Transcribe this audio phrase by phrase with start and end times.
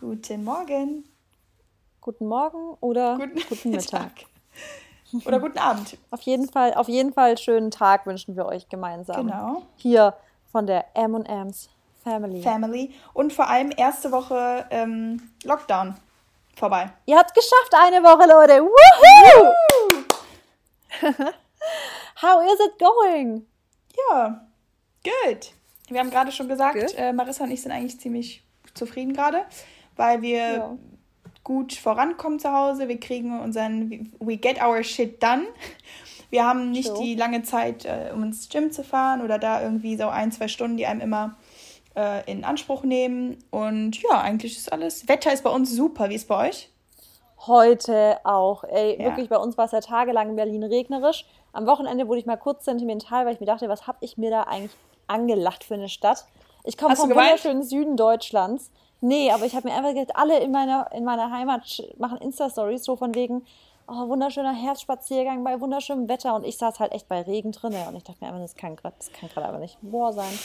[0.00, 1.04] Guten Morgen.
[2.00, 4.12] Guten Morgen oder guten, guten Mittag.
[5.24, 5.98] Oder guten Abend.
[6.12, 9.26] Auf jeden Fall, auf jeden Fall schönen Tag wünschen wir euch gemeinsam.
[9.26, 9.62] Genau.
[9.74, 10.14] Hier
[10.52, 11.68] von der M&M's
[12.04, 12.42] Family.
[12.42, 12.94] Family.
[13.12, 15.96] Und vor allem erste Woche ähm, Lockdown
[16.54, 16.92] vorbei.
[17.06, 18.62] Ihr habt geschafft, eine Woche, Leute.
[18.62, 19.52] Woohoo!
[22.22, 23.44] How is it going?
[24.10, 24.46] Ja,
[25.02, 25.52] good.
[25.88, 28.44] Wir haben gerade schon gesagt, äh, Marissa und ich sind eigentlich ziemlich
[28.74, 29.44] zufrieden gerade,
[29.98, 30.78] weil wir ja.
[31.44, 32.88] gut vorankommen zu Hause.
[32.88, 35.46] Wir kriegen unseren, we get our shit done.
[36.30, 37.02] Wir haben nicht so.
[37.02, 40.48] die lange Zeit, äh, um ins Gym zu fahren oder da irgendwie so ein, zwei
[40.48, 41.36] Stunden, die einem immer
[41.96, 43.38] äh, in Anspruch nehmen.
[43.50, 45.08] Und ja, eigentlich ist alles.
[45.08, 46.10] Wetter ist bei uns super.
[46.10, 46.70] Wie ist bei euch?
[47.46, 48.64] Heute auch.
[48.64, 49.06] Ey, ja.
[49.06, 51.24] wirklich, bei uns war es ja tagelang in Berlin regnerisch.
[51.52, 54.30] Am Wochenende wurde ich mal kurz sentimental, weil ich mir dachte, was habe ich mir
[54.30, 54.76] da eigentlich
[55.06, 56.26] angelacht für eine Stadt?
[56.64, 58.70] Ich komme vom wunderschönen Süden Deutschlands.
[59.00, 62.84] Nee, aber ich habe mir einfach gedacht, alle in meiner, in meiner Heimat machen Insta-Stories
[62.84, 63.44] so von wegen,
[63.86, 67.96] oh, wunderschöner Herbstspaziergang bei wunderschönem Wetter und ich saß halt echt bei Regen drinne und
[67.96, 70.38] ich dachte mir einfach, das kann gerade, das kann gerade aber nicht wahr sein.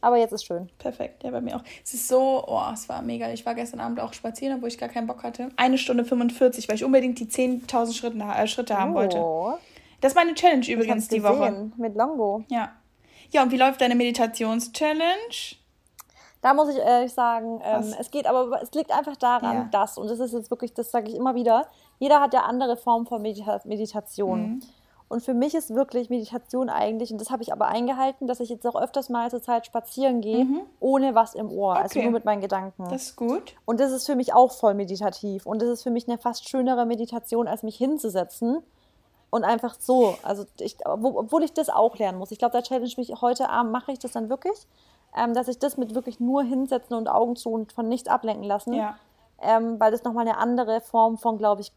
[0.00, 0.68] Aber jetzt ist schön.
[0.78, 1.62] Perfekt, ja, bei mir auch.
[1.84, 3.32] Es ist so, oh, es war mega.
[3.32, 5.50] Ich war gestern Abend auch spazieren, obwohl ich gar keinen Bock hatte.
[5.56, 8.94] Eine Stunde 45, weil ich unbedingt die 10.000 Schritte, äh, Schritte haben oh.
[8.96, 9.62] wollte.
[10.00, 11.70] Das ist meine Challenge übrigens die gesehen, Woche.
[11.76, 12.42] Mit Longo.
[12.48, 12.72] Ja.
[13.30, 15.56] Ja, und wie läuft deine Meditations-Challenge?
[16.42, 19.68] Da muss ich ehrlich sagen, ähm, es geht aber, es liegt einfach daran, ja.
[19.70, 21.68] dass, und das ist jetzt wirklich, das sage ich immer wieder,
[22.00, 24.40] jeder hat ja andere Formen von Medita Meditation.
[24.40, 24.60] Mhm.
[25.08, 28.48] Und für mich ist wirklich Meditation eigentlich, und das habe ich aber eingehalten, dass ich
[28.48, 30.62] jetzt auch öfters mal zur Zeit spazieren gehe, mhm.
[30.80, 31.98] ohne was im Ohr, also okay.
[31.98, 32.88] also nur mit meinen Gedanken.
[32.88, 33.54] Das ist gut.
[33.64, 35.46] Und das ist für mich auch voll meditativ.
[35.46, 38.62] Und das ist für mich eine fast schönere Meditation, als mich hinzusetzen
[39.30, 40.16] und einfach so.
[40.22, 42.32] Also ich, obwohl ich das auch lernen muss.
[42.32, 44.66] Ich glaube, da challenge mich heute Abend, mache ich das dann wirklich
[45.16, 48.44] ähm, dass ich das mit wirklich nur hinsetzen und Augen zu und von nichts ablenken
[48.44, 48.96] lassen, ja.
[49.40, 51.72] ähm, weil das nochmal eine andere Form von, glaube ich,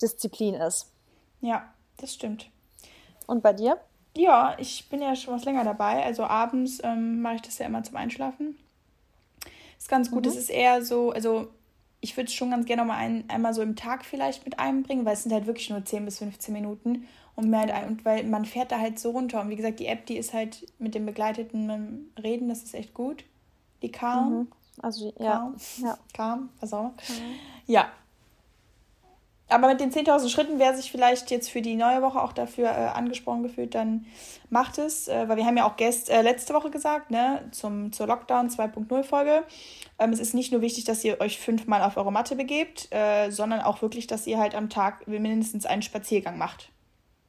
[0.00, 0.92] Disziplin ist.
[1.40, 1.64] Ja,
[1.96, 2.50] das stimmt.
[3.26, 3.78] Und bei dir?
[4.16, 6.04] Ja, ich bin ja schon was länger dabei.
[6.04, 8.58] Also abends ähm, mache ich das ja immer zum Einschlafen.
[9.78, 10.26] Ist ganz gut.
[10.26, 10.40] Es mhm.
[10.40, 11.48] ist eher so, also
[12.00, 15.04] ich würde es schon ganz gerne mal ein, einmal so im Tag vielleicht mit einbringen,
[15.04, 17.06] weil es sind halt wirklich nur 10 bis 15 Minuten.
[17.38, 19.40] Und, halt, und weil man fährt da halt so runter.
[19.40, 22.94] Und wie gesagt, die App, die ist halt mit dem begleiteten Reden, das ist echt
[22.94, 23.22] gut.
[23.80, 24.30] Die Calm.
[24.30, 24.48] Mhm.
[24.82, 25.38] Also, ja.
[25.38, 25.56] Calm.
[25.80, 25.98] ja.
[26.12, 26.90] Calm, was auch.
[27.08, 27.34] Mhm.
[27.66, 27.92] Ja.
[29.48, 32.70] Aber mit den 10.000 Schritten, wer sich vielleicht jetzt für die neue Woche auch dafür
[32.70, 34.06] äh, angesprochen gefühlt, dann
[34.50, 35.06] macht es.
[35.06, 38.50] Äh, weil wir haben ja auch gest, äh, letzte Woche gesagt, ne, zum, zur Lockdown
[38.50, 39.44] 2.0 Folge.
[40.00, 43.30] Ähm, es ist nicht nur wichtig, dass ihr euch fünfmal auf eure Matte begebt, äh,
[43.30, 46.72] sondern auch wirklich, dass ihr halt am Tag mindestens einen Spaziergang macht.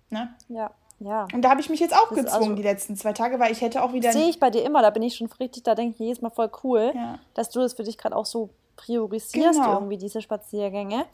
[0.09, 0.34] Ne?
[0.47, 0.72] Ja.
[1.00, 1.28] Ja.
[1.34, 3.52] Und da habe ich mich jetzt auch das gezwungen also, die letzten zwei Tage, weil
[3.52, 4.12] ich hätte auch wieder.
[4.12, 6.30] Sehe ich bei dir immer, da bin ich schon richtig, da denke ich jedes Mal
[6.30, 7.20] voll cool, ja.
[7.34, 9.75] dass du das für dich gerade auch so priorisierst, genau.
[9.75, 11.06] irgendwie diese Spaziergänge.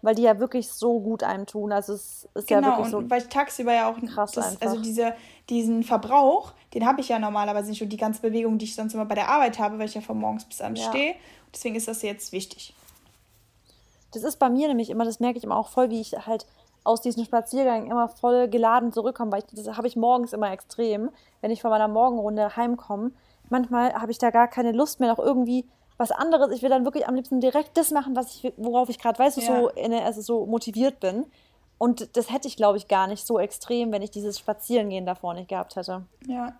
[0.00, 1.72] Weil die ja wirklich so gut einem tun.
[1.72, 2.98] Also es ist genau, ja wirklich so.
[2.98, 5.12] Und weil ich tagsüber ja auch krass das, Also diese,
[5.48, 7.82] diesen Verbrauch, den habe ich ja normalerweise nicht.
[7.82, 10.00] Und die ganze Bewegung, die ich sonst immer bei der Arbeit habe, weil ich ja
[10.00, 10.90] von morgens bis abends ja.
[10.90, 11.14] stehe.
[11.52, 12.74] Deswegen ist das jetzt wichtig.
[14.12, 16.46] Das ist bei mir nämlich immer, das merke ich immer auch voll, wie ich halt
[16.88, 21.10] aus diesen Spaziergängen immer voll geladen zurückkommen, weil ich, das habe ich morgens immer extrem,
[21.40, 23.12] wenn ich von meiner Morgenrunde heimkomme.
[23.50, 25.64] Manchmal habe ich da gar keine Lust mehr, noch irgendwie
[25.98, 26.50] was anderes.
[26.52, 29.36] Ich will dann wirklich am liebsten direkt das machen, was ich, worauf ich gerade, weißt
[29.36, 29.46] du, ja.
[29.46, 29.70] so,
[30.04, 31.26] also so motiviert bin.
[31.76, 35.34] Und das hätte ich, glaube ich, gar nicht so extrem, wenn ich dieses Spazierengehen davor
[35.34, 36.04] nicht gehabt hätte.
[36.26, 36.58] Ja.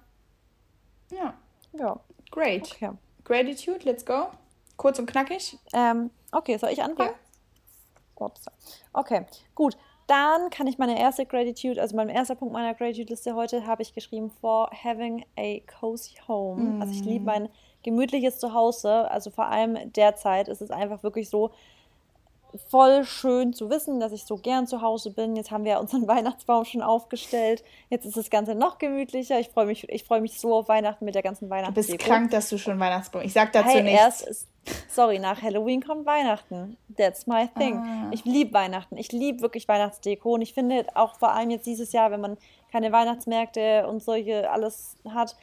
[1.10, 1.34] Ja.
[1.72, 1.98] Ja.
[2.30, 2.72] Great.
[2.72, 2.90] Okay.
[3.24, 4.28] Gratitude, let's go.
[4.76, 5.58] Kurz und knackig.
[5.72, 7.10] Ähm, okay, soll ich anfangen?
[7.10, 7.16] Ja.
[8.92, 9.76] Okay, gut.
[10.08, 13.92] Dann kann ich meine erste Gratitude, also mein erster Punkt meiner Gratitude-Liste heute habe ich
[13.92, 16.62] geschrieben, for having a cozy home.
[16.62, 16.80] Mm.
[16.80, 17.26] Also ich liebe mm.
[17.26, 17.48] mein
[17.82, 19.10] gemütliches Zuhause.
[19.10, 21.50] Also vor allem derzeit ist es einfach wirklich so
[22.68, 25.36] voll schön zu wissen, dass ich so gern zu Hause bin.
[25.36, 27.62] Jetzt haben wir unseren Weihnachtsbaum schon aufgestellt.
[27.90, 29.38] Jetzt ist das Ganze noch gemütlicher.
[29.38, 31.92] Ich freue mich, ich freue mich so auf Weihnachten mit der ganzen Weihnachtsdeko.
[31.92, 33.22] Du bist krank, dass du schon Weihnachtsbaum.
[33.22, 34.22] Ich sag dazu hey, nichts.
[34.22, 34.48] Erst
[34.88, 36.76] sorry, nach Halloween kommt Weihnachten.
[36.96, 37.76] That's my thing.
[37.76, 38.08] Ah.
[38.10, 38.96] Ich liebe Weihnachten.
[38.96, 42.36] Ich liebe wirklich Weihnachtsdeko und ich finde auch vor allem jetzt dieses Jahr, wenn man
[42.70, 45.36] keine Weihnachtsmärkte und solche alles hat,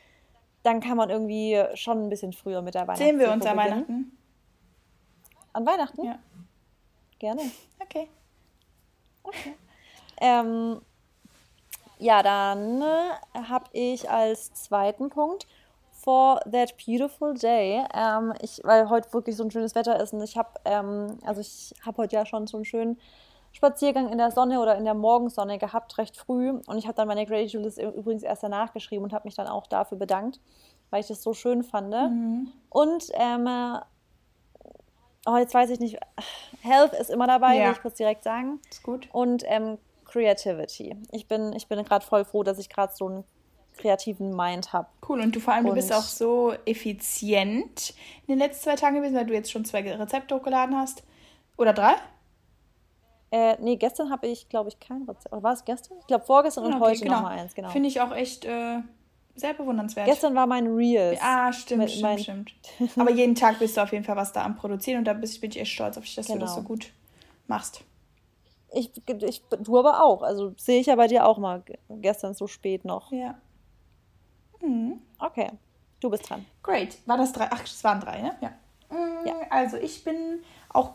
[0.64, 3.58] dann kann man irgendwie schon ein bisschen früher mit der Weihnachtsdeko Sehen wir uns an
[3.58, 4.18] Weihnachten?
[5.54, 6.04] An Weihnachten?
[6.04, 6.20] Ja.
[7.20, 7.42] Gerne.
[7.80, 8.08] Okay.
[9.24, 9.56] Okay.
[10.22, 10.82] Ähm,
[12.00, 15.48] ja, dann äh, habe ich als zweiten Punkt
[15.92, 17.84] for that beautiful day.
[17.94, 21.42] Ähm, ich, weil heute wirklich so ein schönes Wetter ist und ich habe, ähm, also
[21.42, 23.00] ich habe heute ja schon so einen schönen
[23.54, 26.50] Spaziergang in der Sonne oder in der Morgensonne gehabt, recht früh.
[26.50, 29.48] Und ich habe dann meine Gratitude List übrigens erst danach geschrieben und habe mich dann
[29.48, 30.42] auch dafür bedankt,
[30.90, 31.92] weil ich das so schön fand.
[31.92, 32.52] Mhm.
[32.70, 33.48] Und ähm,
[35.26, 35.98] oh, jetzt weiß ich nicht,
[36.62, 37.66] Health ist immer dabei, ja.
[37.66, 38.60] will ich kurz direkt sagen.
[38.70, 39.10] Ist gut.
[39.12, 40.96] Und ähm, Creativity.
[41.12, 43.24] Ich bin, ich bin gerade voll froh, dass ich gerade so einen
[43.78, 44.88] kreativen Mind habe.
[45.08, 47.94] Cool, und du vor allem, und du bist auch so effizient
[48.28, 51.04] in den letzten zwei Tagen gewesen, weil du jetzt schon zwei Rezepte hochgeladen hast.
[51.58, 51.96] Oder drei?
[53.32, 55.34] Äh, nee, gestern habe ich, glaube ich, kein Rezept.
[55.34, 55.98] Oder war es gestern?
[56.00, 57.16] Ich glaube vorgestern okay, und heute genau.
[57.16, 57.70] nochmal eins, genau.
[57.70, 58.80] Finde ich auch echt äh,
[59.36, 60.08] sehr bewundernswert.
[60.08, 61.20] Gestern war mein Reels.
[61.22, 62.20] Ah, stimmt, stimmt, mein...
[62.20, 62.54] stimmt.
[62.96, 65.24] Aber jeden Tag bist du auf jeden Fall was da am Produzieren und da bin
[65.24, 66.40] ich echt stolz auf dich, dass genau.
[66.40, 66.68] du das so genau.
[66.70, 66.92] gut
[67.48, 67.84] machst.
[68.74, 70.22] Ich, ich, du aber auch.
[70.22, 73.12] Also sehe ich ja bei dir auch mal gestern so spät noch.
[73.12, 73.36] Ja.
[74.62, 75.02] Mhm.
[75.20, 75.52] Okay,
[76.00, 76.46] du bist dran.
[76.64, 76.98] Great.
[77.06, 77.50] War das drei?
[77.52, 78.36] Ach, es waren drei, ne?
[78.42, 78.52] Ja.
[78.90, 79.36] Mhm, ja.
[79.50, 80.94] Also ich bin auch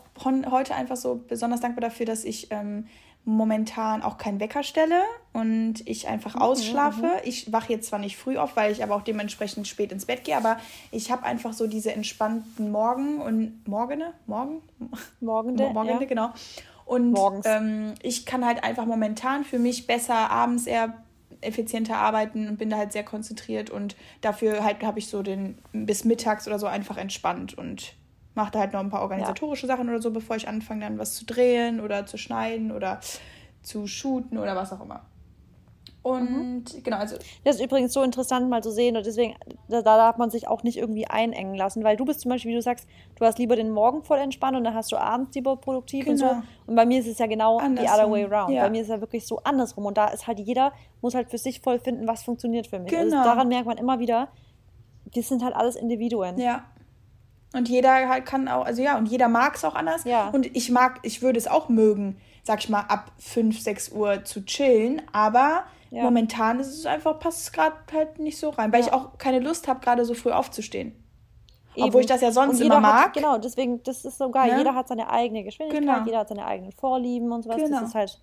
[0.51, 2.87] heute einfach so besonders dankbar dafür, dass ich ähm,
[3.23, 5.01] momentan auch keinen Wecker stelle
[5.31, 7.05] und ich einfach mhm, ausschlafe.
[7.05, 7.21] Mhm.
[7.23, 10.23] Ich wache jetzt zwar nicht früh auf, weil ich aber auch dementsprechend spät ins Bett
[10.23, 10.57] gehe, aber
[10.91, 14.61] ich habe einfach so diese entspannten Morgen und Morgene, Morgen,
[15.19, 16.07] Morgende, Morgende, ja.
[16.07, 16.29] genau.
[16.85, 20.93] Und ähm, ich kann halt einfach momentan für mich besser abends eher
[21.41, 25.57] effizienter arbeiten und bin da halt sehr konzentriert und dafür halt habe ich so den
[25.73, 27.93] bis mittags oder so einfach entspannt und
[28.33, 29.75] mache da halt noch ein paar organisatorische ja.
[29.75, 32.99] Sachen oder so, bevor ich anfange dann was zu drehen oder zu schneiden oder
[33.61, 35.01] zu shooten oder was auch immer.
[36.03, 36.83] Und mhm.
[36.83, 37.15] genau, also.
[37.43, 39.35] Das ist übrigens so interessant mal zu sehen und deswegen,
[39.67, 42.51] da, da, darf man sich auch nicht irgendwie einengen lassen, weil du bist zum Beispiel,
[42.51, 42.87] wie du sagst,
[43.19, 46.11] du hast lieber den Morgen voll entspannt und dann hast du abends lieber produktiv genau.
[46.11, 46.25] und so.
[46.25, 46.41] Genau.
[46.65, 47.95] Und bei mir ist es ja genau andersrum.
[47.95, 48.51] the other way around.
[48.51, 48.63] Ja.
[48.63, 51.29] Bei mir ist es ja wirklich so andersrum und da ist halt jeder, muss halt
[51.29, 52.91] für sich voll finden, was funktioniert für mich.
[52.91, 53.19] Also genau.
[53.19, 54.29] Also daran merkt man immer wieder,
[55.13, 56.39] wir sind halt alles Individuen.
[56.39, 56.63] Ja.
[57.53, 60.05] Und jeder halt kann auch, also ja, und jeder mag es auch anders.
[60.05, 60.29] Ja.
[60.29, 64.23] Und ich mag, ich würde es auch mögen, sag ich mal, ab 5, 6 Uhr
[64.23, 66.03] zu chillen, aber ja.
[66.03, 68.87] Momentan ist es einfach, passt es gerade halt nicht so rein, weil ja.
[68.87, 70.95] ich auch keine Lust habe, gerade so früh aufzustehen.
[71.75, 71.87] Eben.
[71.87, 73.07] Obwohl ich das ja sonst immer mag.
[73.07, 74.51] Hat, genau, deswegen, das ist so geil.
[74.51, 74.57] Ja.
[74.57, 76.05] Jeder hat seine eigene Geschwindigkeit, genau.
[76.05, 77.57] jeder hat seine eigenen Vorlieben und sowas.
[77.57, 77.81] Genau.
[77.81, 78.19] Das ist halt.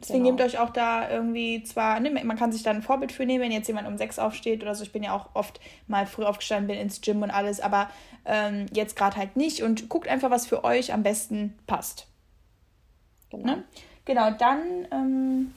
[0.00, 0.36] Deswegen genau.
[0.36, 3.42] nehmt euch auch da irgendwie zwar, ne, man kann sich da ein Vorbild für nehmen,
[3.42, 4.84] wenn jetzt jemand um sechs aufsteht oder so.
[4.84, 7.90] Ich bin ja auch oft mal früh aufgestanden, bin ins Gym und alles, aber
[8.24, 12.06] ähm, jetzt gerade halt nicht und guckt einfach, was für euch am besten passt.
[13.30, 13.44] Genau.
[13.44, 13.64] Ne?
[14.04, 15.52] Genau, dann ähm,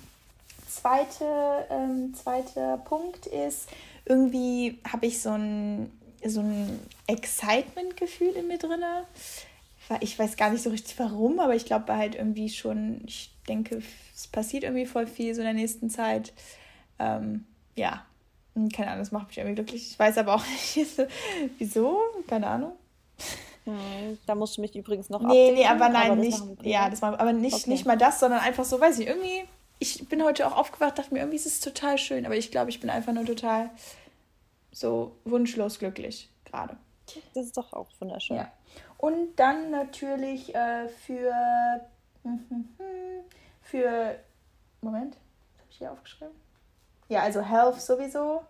[0.68, 1.26] zweite,
[1.70, 3.70] ähm, zweiter Punkt ist,
[4.06, 5.92] irgendwie habe ich so ein,
[6.26, 8.84] so ein Excitement-Gefühl in mir drin.
[10.00, 13.82] Ich weiß gar nicht so richtig warum, aber ich glaube halt irgendwie schon, ich denke,
[14.22, 16.34] es passiert irgendwie voll viel so in der nächsten Zeit.
[17.00, 17.46] Ähm,
[17.76, 18.06] ja,
[18.74, 19.92] keine Ahnung, das macht mich irgendwie glücklich.
[19.92, 20.46] Ich weiß aber auch
[20.76, 20.90] nicht,
[21.58, 22.74] wieso, keine Ahnung.
[23.66, 27.02] Hm, da musst du mich übrigens noch Nee, nee, aber nein, aber nicht, ja, das
[27.02, 27.70] war, aber nicht, okay.
[27.70, 29.44] nicht mal das, sondern einfach so, weiß ich, irgendwie
[29.82, 32.70] ich bin heute auch aufgewacht, dachte mir, irgendwie ist es total schön, aber ich glaube,
[32.70, 33.72] ich bin einfach nur total
[34.72, 36.78] so wunschlos glücklich gerade.
[37.34, 38.38] Das ist doch auch wunderschön.
[38.38, 38.52] Ja.
[39.00, 41.34] Und dann natürlich äh, für
[43.62, 44.16] für
[44.82, 45.16] Moment,
[45.54, 46.36] was habe ich hier aufgeschrieben?
[47.10, 48.44] Ja, also Health sowieso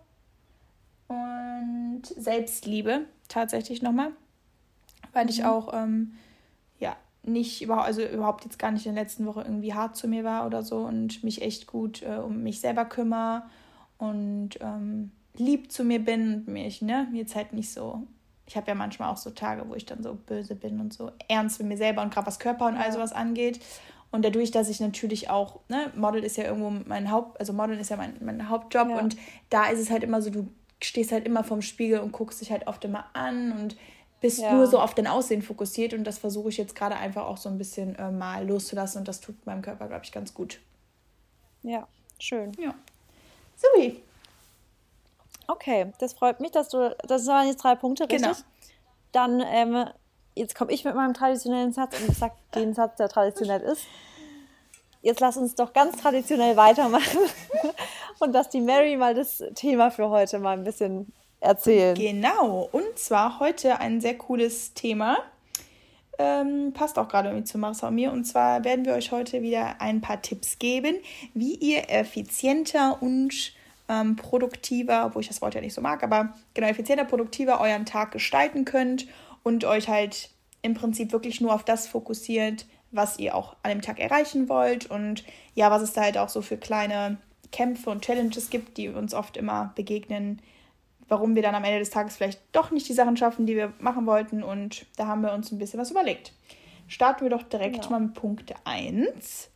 [1.08, 4.12] und Selbstliebe tatsächlich nochmal,
[5.12, 5.30] weil mhm.
[5.30, 6.12] ich auch ähm,
[7.24, 10.24] nicht überhaupt, also überhaupt jetzt gar nicht in der letzten Woche irgendwie hart zu mir
[10.24, 13.44] war oder so und mich echt gut äh, um mich selber kümmere
[13.98, 18.06] und ähm, lieb zu mir bin und mich, ne, mir jetzt halt nicht so.
[18.46, 21.12] Ich habe ja manchmal auch so Tage, wo ich dann so böse bin und so
[21.28, 23.60] ernst mit mir selber und gerade was Körper und all sowas angeht.
[24.12, 27.78] Und dadurch, dass ich natürlich auch, ne, Model ist ja irgendwo mein Haupt, also Model
[27.78, 28.98] ist ja mein, mein Hauptjob ja.
[28.98, 29.16] und
[29.48, 30.46] da ist es halt immer so, du
[30.82, 33.76] stehst halt immer vorm Spiegel und guckst dich halt oft immer an und
[34.20, 34.52] bist ja.
[34.52, 37.48] nur so auf dein Aussehen fokussiert und das versuche ich jetzt gerade einfach auch so
[37.48, 40.60] ein bisschen äh, mal loszulassen und das tut meinem Körper, glaube ich, ganz gut.
[41.62, 41.88] Ja,
[42.18, 42.52] schön.
[42.58, 42.74] Ja.
[43.56, 44.02] Subi.
[45.48, 48.22] Okay, das freut mich, dass du, das waren jetzt drei Punkte, richtig?
[48.22, 48.36] Genau.
[49.12, 49.86] Dann, ähm,
[50.34, 53.86] jetzt komme ich mit meinem traditionellen Satz und ich sage den Satz, der traditionell ist.
[55.02, 57.18] Jetzt lass uns doch ganz traditionell weitermachen
[58.20, 61.94] und dass die Mary mal das Thema für heute mal ein bisschen erzählen.
[61.96, 65.18] Genau, und zwar heute ein sehr cooles Thema.
[66.18, 68.12] Ähm, passt auch gerade irgendwie zu Marissa und mir.
[68.12, 70.96] Und zwar werden wir euch heute wieder ein paar Tipps geben,
[71.34, 73.54] wie ihr effizienter und
[73.88, 77.86] ähm, produktiver, wo ich das Wort ja nicht so mag, aber genau effizienter, produktiver euren
[77.86, 79.06] Tag gestalten könnt
[79.42, 80.30] und euch halt
[80.62, 84.90] im Prinzip wirklich nur auf das fokussiert, was ihr auch an dem Tag erreichen wollt
[84.90, 87.18] und ja, was es da halt auch so für kleine
[87.50, 90.40] Kämpfe und Challenges gibt, die uns oft immer begegnen,
[91.08, 93.72] warum wir dann am Ende des Tages vielleicht doch nicht die Sachen schaffen, die wir
[93.78, 94.42] machen wollten.
[94.42, 96.32] Und da haben wir uns ein bisschen was überlegt.
[96.88, 97.90] Starten wir doch direkt genau.
[97.90, 99.50] mal mit Punkt 1.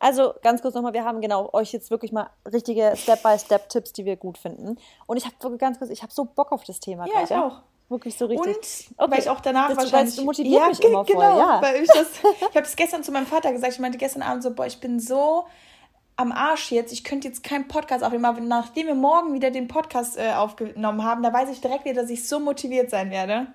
[0.00, 4.16] Also ganz kurz nochmal, wir haben genau euch jetzt wirklich mal richtige Step-by-Step-Tipps, die wir
[4.16, 4.78] gut finden.
[5.06, 7.06] Und ich habe ganz kurz, ich habe so Bock auf das Thema.
[7.06, 7.62] Ja, ich auch.
[7.88, 8.90] Wirklich so richtig.
[8.90, 9.12] Und okay.
[9.12, 10.16] weil ich auch danach das, wahrscheinlich...
[10.16, 11.62] Du motiviert ja, mich immer genau, voll, ja.
[11.62, 12.08] Weil ich das...
[12.50, 13.72] ich habe es gestern zu meinem Vater gesagt.
[13.72, 15.46] Ich meinte gestern Abend so, boah, ich bin so
[16.16, 16.92] am Arsch jetzt.
[16.92, 21.02] Ich könnte jetzt keinen Podcast aufnehmen, aber nachdem wir morgen wieder den Podcast äh, aufgenommen
[21.02, 23.46] haben, da weiß ich direkt wieder, dass ich so motiviert sein werde.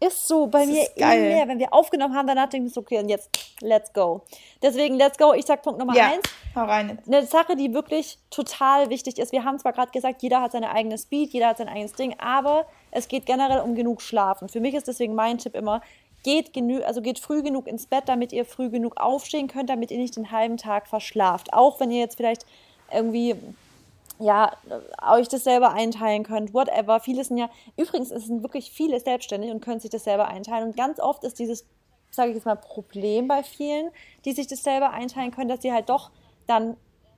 [0.00, 1.48] Ist so, bei das mir immer mehr.
[1.48, 3.30] Wenn wir aufgenommen haben, danach denke ich so, okay, und jetzt,
[3.60, 4.22] let's go.
[4.62, 5.32] Deswegen, let's go.
[5.32, 6.22] Ich sag Punkt Nummer ja, eins.
[6.56, 6.98] Hau rein.
[7.06, 9.32] Eine Sache, die wirklich total wichtig ist.
[9.32, 12.16] Wir haben zwar gerade gesagt, jeder hat seine eigene Speed, jeder hat sein eigenes Ding,
[12.18, 14.48] aber es geht generell um genug Schlafen.
[14.48, 15.82] Für mich ist deswegen mein Tipp immer,
[16.22, 19.90] geht genü also geht früh genug ins Bett, damit ihr früh genug aufstehen könnt, damit
[19.90, 21.52] ihr nicht den halben Tag verschlaft.
[21.52, 22.46] Auch wenn ihr jetzt vielleicht
[22.92, 23.34] irgendwie
[24.18, 24.52] ja,
[25.10, 27.00] euch das selber einteilen könnt, whatever.
[27.00, 30.68] Viele sind ja, übrigens sind wirklich viele selbstständig und können sich das selber einteilen.
[30.68, 31.64] Und ganz oft ist dieses,
[32.10, 33.90] sage ich jetzt mal, Problem bei vielen,
[34.24, 36.10] die sich das selber einteilen können, dass sie halt doch
[36.46, 36.76] dann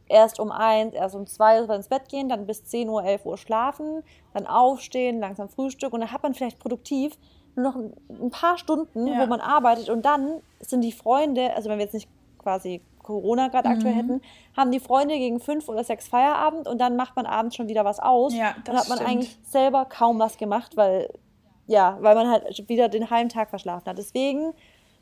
[0.08, 3.26] erst um eins, erst um zwei Uhr ins Bett gehen, dann bis 10 Uhr, 11
[3.26, 7.16] Uhr schlafen, dann aufstehen, langsam Frühstück und dann hat man vielleicht produktiv
[7.56, 9.20] nur noch ein paar Stunden, ja.
[9.20, 12.08] wo man arbeitet und dann sind die Freunde, also wenn wir jetzt nicht
[12.38, 13.75] quasi Corona gerade mhm.
[13.75, 14.23] aktuell hätten,
[14.56, 17.84] haben die Freunde gegen fünf oder sechs Feierabend und dann macht man abends schon wieder
[17.84, 18.34] was aus.
[18.34, 19.11] Ja, dann hat man stimmt.
[19.11, 21.11] eigentlich selber kaum was gemacht, weil
[21.66, 23.99] ja, weil man halt wieder den halben Tag verschlafen hat.
[23.99, 24.52] Deswegen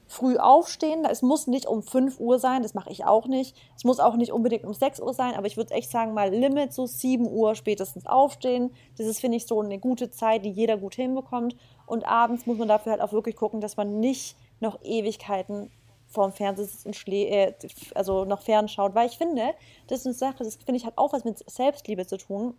[0.07, 1.05] früh aufstehen.
[1.05, 3.57] Es muss nicht um 5 Uhr sein, das mache ich auch nicht.
[3.77, 6.31] Es muss auch nicht unbedingt um 6 Uhr sein, aber ich würde echt sagen, mal
[6.31, 8.75] Limit so 7 Uhr spätestens aufstehen.
[8.99, 11.57] Das ist, finde ich, so eine gute Zeit, die jeder gut hinbekommt.
[11.87, 15.71] Und abends muss man dafür halt auch wirklich gucken, dass man nicht noch Ewigkeiten
[16.07, 17.55] vorm Fernseher sitzt und äh,
[17.95, 18.95] also noch fernschaut.
[18.95, 19.55] Weil ich finde,
[19.87, 22.55] das ist eine Sache, das finde ich hat auch was mit Selbstliebe zu tun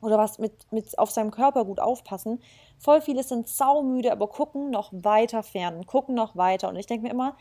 [0.00, 2.40] oder was mit, mit auf seinem Körper gut aufpassen.
[2.78, 6.68] Voll viele sind saumüde, aber gucken noch weiter fern, gucken noch weiter.
[6.68, 7.36] Und ich denke mir immer,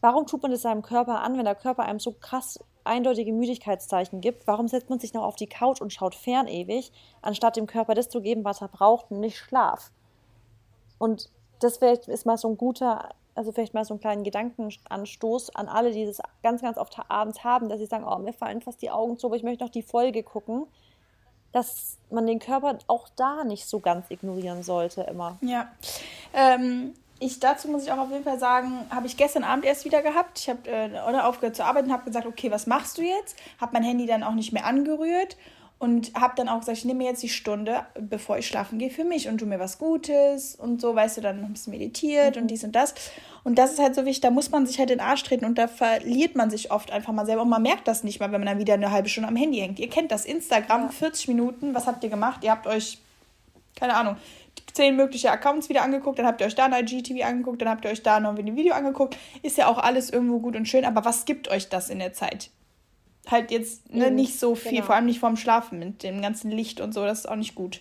[0.00, 4.20] warum tut man das seinem Körper an, wenn der Körper einem so krass eindeutige Müdigkeitszeichen
[4.20, 4.46] gibt?
[4.46, 6.92] Warum setzt man sich noch auf die Couch und schaut fern ewig,
[7.22, 9.90] anstatt dem Körper das zu geben, was er braucht, nämlich Schlaf?
[10.98, 11.30] Und
[11.60, 15.90] das ist mal so ein guter, also vielleicht mal so einen kleinen Gedankenanstoß an alle,
[15.90, 18.90] die das ganz, ganz oft abends haben, dass sie sagen, oh, mir fallen fast die
[18.90, 20.66] Augen zu, aber ich möchte noch die Folge gucken
[21.58, 25.38] dass man den Körper auch da nicht so ganz ignorieren sollte immer.
[25.40, 25.68] Ja.
[26.32, 29.84] Ähm, ich dazu muss ich auch auf jeden Fall sagen, habe ich gestern Abend erst
[29.84, 30.38] wieder gehabt.
[30.38, 33.36] Ich habe äh, aufgehört zu arbeiten, habe gesagt, okay, was machst du jetzt?
[33.60, 35.36] Habe mein Handy dann auch nicht mehr angerührt
[35.78, 38.90] und habe dann auch gesagt, ich nehme mir jetzt die Stunde, bevor ich schlafen gehe,
[38.90, 42.34] für mich und tu mir was Gutes und so, weißt du, dann ein bisschen meditiert
[42.34, 42.42] mhm.
[42.42, 42.94] und dies und das.
[43.44, 45.44] Und das ist halt so wichtig, da muss man sich halt in den Arsch treten
[45.44, 48.32] und da verliert man sich oft einfach mal selber und man merkt das nicht mal,
[48.32, 49.78] wenn man dann wieder eine halbe Stunde am Handy hängt.
[49.78, 50.88] Ihr kennt das, Instagram, ja.
[50.88, 52.42] 40 Minuten, was habt ihr gemacht?
[52.42, 52.98] Ihr habt euch,
[53.76, 54.16] keine Ahnung,
[54.72, 57.84] zehn mögliche Accounts wieder angeguckt, dann habt ihr euch da ein IGTV angeguckt, dann habt
[57.84, 59.16] ihr euch da noch ein Video angeguckt.
[59.42, 62.12] Ist ja auch alles irgendwo gut und schön, aber was gibt euch das in der
[62.12, 62.50] Zeit?
[63.30, 64.86] Halt jetzt ne, nicht so viel, genau.
[64.86, 67.54] vor allem nicht vorm Schlafen mit dem ganzen Licht und so, das ist auch nicht
[67.54, 67.80] gut.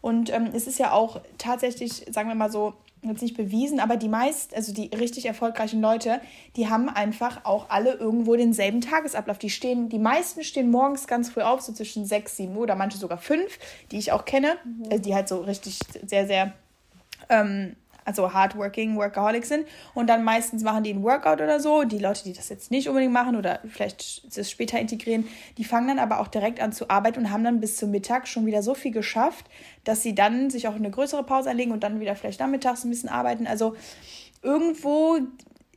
[0.00, 3.96] Und ähm, es ist ja auch tatsächlich, sagen wir mal so, jetzt nicht bewiesen, aber
[3.96, 6.20] die meisten, also die richtig erfolgreichen Leute,
[6.56, 9.38] die haben einfach auch alle irgendwo denselben Tagesablauf.
[9.38, 12.74] Die stehen, die meisten stehen morgens ganz früh auf, so zwischen 6, 7 Uhr oder
[12.74, 13.58] manche sogar 5,
[13.90, 14.84] die ich auch kenne, mhm.
[14.90, 16.52] also die halt so richtig sehr, sehr
[17.28, 21.84] ähm, also hardworking Workaholics sind und dann meistens machen die ein Workout oder so.
[21.84, 25.88] Die Leute, die das jetzt nicht unbedingt machen oder vielleicht das später integrieren, die fangen
[25.88, 28.62] dann aber auch direkt an zu arbeiten und haben dann bis zum Mittag schon wieder
[28.62, 29.46] so viel geschafft,
[29.84, 32.90] dass sie dann sich auch eine größere Pause einlegen und dann wieder vielleicht nachmittags ein
[32.90, 33.46] bisschen arbeiten.
[33.46, 33.74] Also
[34.42, 35.18] irgendwo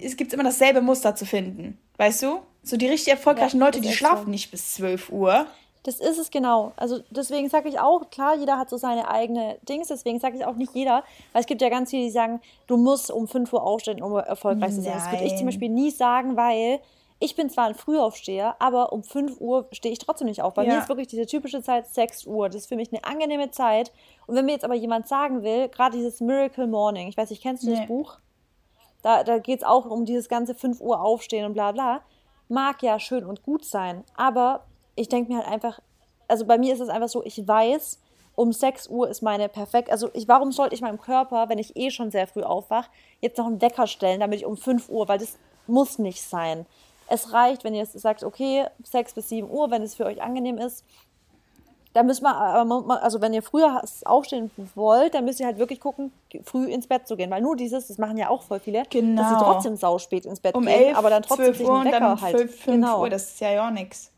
[0.02, 2.40] es gibt immer dasselbe Muster zu finden, weißt du?
[2.64, 4.32] So die richtig erfolgreichen ja, Leute, die schlafen so.
[4.32, 5.48] nicht bis 12 Uhr.
[5.84, 6.74] Das ist es genau.
[6.76, 10.46] Also deswegen sage ich auch, klar, jeder hat so seine eigene Dings, deswegen sage ich
[10.46, 13.54] auch nicht jeder, weil es gibt ja ganz viele, die sagen, du musst um 5
[13.54, 14.94] Uhr aufstehen, um erfolgreich zu sein.
[14.94, 16.82] Das würde ich zum Beispiel nie sagen, weil
[17.22, 20.54] ich bin zwar ein Frühaufsteher, aber um 5 Uhr stehe ich trotzdem nicht auf.
[20.54, 20.74] Bei ja.
[20.74, 22.48] mir ist wirklich diese typische Zeit 6 Uhr.
[22.48, 23.92] Das ist für mich eine angenehme Zeit.
[24.26, 27.44] Und wenn mir jetzt aber jemand sagen will, gerade dieses Miracle Morning, ich weiß nicht,
[27.44, 27.78] kennst du nee.
[27.78, 28.20] das Buch?
[29.02, 32.02] Da, da geht es auch um dieses ganze 5 Uhr aufstehen und bla bla.
[32.48, 34.66] Mag ja schön und gut sein, aber
[34.96, 35.80] ich denke mir halt einfach,
[36.28, 38.00] also bei mir ist es einfach so, ich weiß,
[38.36, 41.76] um 6 Uhr ist meine perfekt, also ich, warum sollte ich meinem Körper, wenn ich
[41.76, 45.10] eh schon sehr früh aufwache, jetzt noch einen Wecker stellen, damit ich um 5 Uhr,
[45.10, 46.66] weil das muss nicht sein.
[47.08, 50.58] Es reicht, wenn ihr sagt, okay, 6 bis 7 Uhr, wenn es für euch angenehm
[50.58, 50.86] ist.
[51.94, 52.38] Da müssen wir,
[53.02, 57.08] also wenn ihr früher aufstehen wollt, dann müsst ihr halt wirklich gucken, früh ins Bett
[57.08, 57.32] zu gehen.
[57.32, 59.22] Weil nur dieses, das machen ja auch voll viele, genau.
[59.22, 59.54] dass sie genau.
[59.54, 62.38] trotzdem sauspät ins Bett um gehen, 11, aber dann trotzdem sich einen Wecker halt.
[62.38, 63.02] 5, 5 genau.
[63.02, 64.12] Uhr, das ist ja auch nichts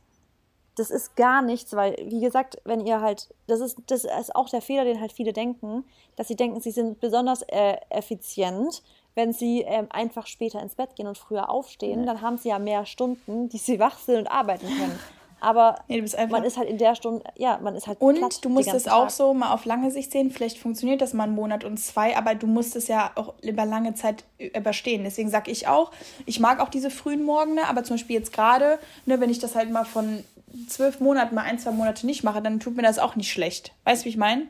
[0.75, 4.50] das ist gar nichts, weil, wie gesagt, wenn ihr halt, das ist, das ist auch
[4.50, 5.84] der Fehler, den halt viele denken,
[6.16, 8.82] dass sie denken, sie sind besonders äh, effizient,
[9.13, 12.06] wenn sie ähm, einfach später ins Bett gehen und früher aufstehen, ja.
[12.06, 15.00] dann haben sie ja mehr Stunden, die sie wach sind und arbeiten können.
[15.44, 18.72] Aber nee, man ist halt in der Stunde, ja, man ist halt Und du musst
[18.72, 20.30] es auch so mal auf lange Sicht sehen.
[20.30, 23.66] Vielleicht funktioniert das mal einen Monat und zwei, aber du musst es ja auch über
[23.66, 25.04] lange Zeit überstehen.
[25.04, 25.92] Deswegen sage ich auch,
[26.28, 29.56] ich mag auch diese frühen Morgene, aber zum Beispiel jetzt gerade, ne, wenn ich das
[29.56, 30.24] halt mal von
[30.67, 33.74] zwölf Monaten mal ein, zwei Monate nicht mache, dann tut mir das auch nicht schlecht.
[33.84, 34.48] Weißt du, wie ich meine?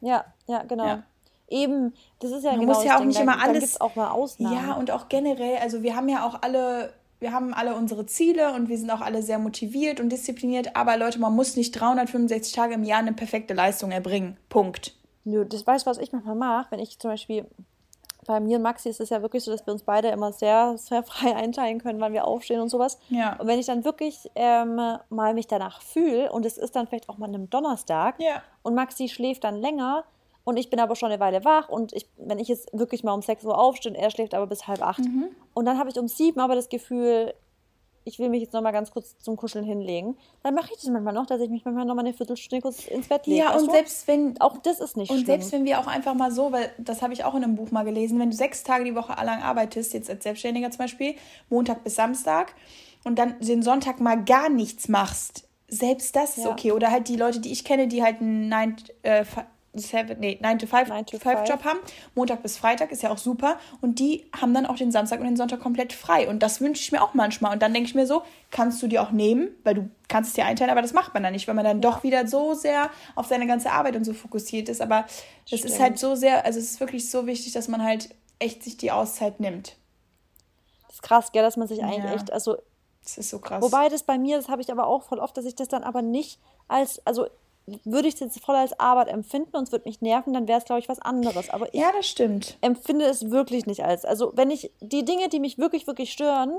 [0.00, 0.86] Ja, ja, genau.
[0.86, 1.02] Ja.
[1.48, 3.08] Eben, das ist ja Man genau muss ja auch Ding.
[3.08, 3.80] nicht immer alles.
[3.80, 4.56] auch mal Ausnahmen.
[4.56, 8.52] Ja, und auch generell, also wir haben ja auch alle wir haben alle unsere Ziele
[8.52, 12.52] und wir sind auch alle sehr motiviert und diszipliniert, aber Leute, man muss nicht 365
[12.52, 14.36] Tage im Jahr eine perfekte Leistung erbringen.
[14.48, 14.94] Punkt.
[15.24, 17.46] Nö, das weißt du, was ich manchmal mache, wenn ich zum Beispiel
[18.26, 20.76] bei mir und Maxi ist es ja wirklich so, dass wir uns beide immer sehr,
[20.78, 22.98] sehr frei einteilen können, wann wir aufstehen und sowas.
[23.08, 23.36] Ja.
[23.38, 27.08] Und wenn ich dann wirklich ähm, mal mich danach fühle und es ist dann vielleicht
[27.08, 28.42] auch mal einem Donnerstag ja.
[28.62, 30.04] und Maxi schläft dann länger,
[30.48, 33.12] und ich bin aber schon eine Weile wach und ich, wenn ich jetzt wirklich mal
[33.12, 35.00] um 6 Uhr aufstehe und er schläft aber bis halb acht.
[35.00, 35.26] Mhm.
[35.54, 37.34] Und dann habe ich um sieben aber das Gefühl,
[38.06, 40.88] ich will mich jetzt noch mal ganz kurz zum Kuscheln hinlegen, dann mache ich das
[40.88, 43.40] manchmal noch, dass ich mich manchmal noch mal eine Viertelstunde kurz ins Bett lege.
[43.40, 43.72] Ja, und du?
[43.72, 45.26] selbst wenn auch das ist nicht Und schlimm.
[45.26, 47.72] selbst wenn wir auch einfach mal so, weil das habe ich auch in einem Buch
[47.72, 51.16] mal gelesen, wenn du sechs Tage die Woche lang arbeitest, jetzt als Selbstständiger zum Beispiel,
[51.50, 52.54] Montag bis Samstag
[53.02, 56.52] und dann den Sonntag mal gar nichts machst, selbst das ist ja.
[56.52, 56.72] okay.
[56.72, 59.24] Oder halt die Leute, die ich kenne, die halt einen 9, äh,
[59.78, 61.78] Seven, nee, 9 to 5, 9 to 5 Job haben.
[62.14, 63.58] Montag bis Freitag ist ja auch super.
[63.80, 66.28] Und die haben dann auch den Samstag und den Sonntag komplett frei.
[66.28, 67.52] Und das wünsche ich mir auch manchmal.
[67.52, 70.34] Und dann denke ich mir so, kannst du dir auch nehmen, weil du kannst es
[70.34, 72.90] dir einteilen, aber das macht man dann nicht, weil man dann doch wieder so sehr
[73.14, 74.80] auf seine ganze Arbeit und so fokussiert ist.
[74.80, 75.06] Aber
[75.50, 78.62] das ist halt so sehr, also es ist wirklich so wichtig, dass man halt echt
[78.62, 79.76] sich die Auszeit nimmt.
[80.86, 82.14] Das ist krass, gell, dass man sich eigentlich ja.
[82.14, 82.56] echt, also
[83.02, 83.62] das ist so krass.
[83.62, 85.84] Wobei das bei mir, das habe ich aber auch voll oft, dass ich das dann
[85.84, 87.26] aber nicht als, also
[87.84, 90.58] würde ich es jetzt voll als Arbeit empfinden und es würde mich nerven, dann wäre
[90.58, 91.50] es, glaube ich, was anderes.
[91.50, 92.56] Aber ja, das stimmt.
[92.60, 94.04] empfinde es wirklich nicht als.
[94.04, 96.52] Also, wenn ich die Dinge, die mich wirklich, wirklich stören,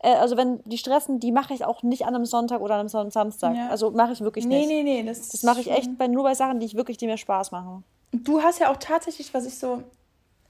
[0.00, 2.88] äh, also wenn die stressen, die mache ich auch nicht an einem Sonntag oder an
[2.88, 3.54] einem Samstag.
[3.56, 3.68] Ja.
[3.68, 4.68] Also mache ich wirklich nee, nicht.
[4.68, 5.08] Nee, nee, nee.
[5.08, 7.52] Das, das mache ich echt bei, nur bei Sachen, die ich wirklich, die mir Spaß
[7.52, 7.84] machen.
[8.12, 9.82] Du hast ja auch tatsächlich, was ich so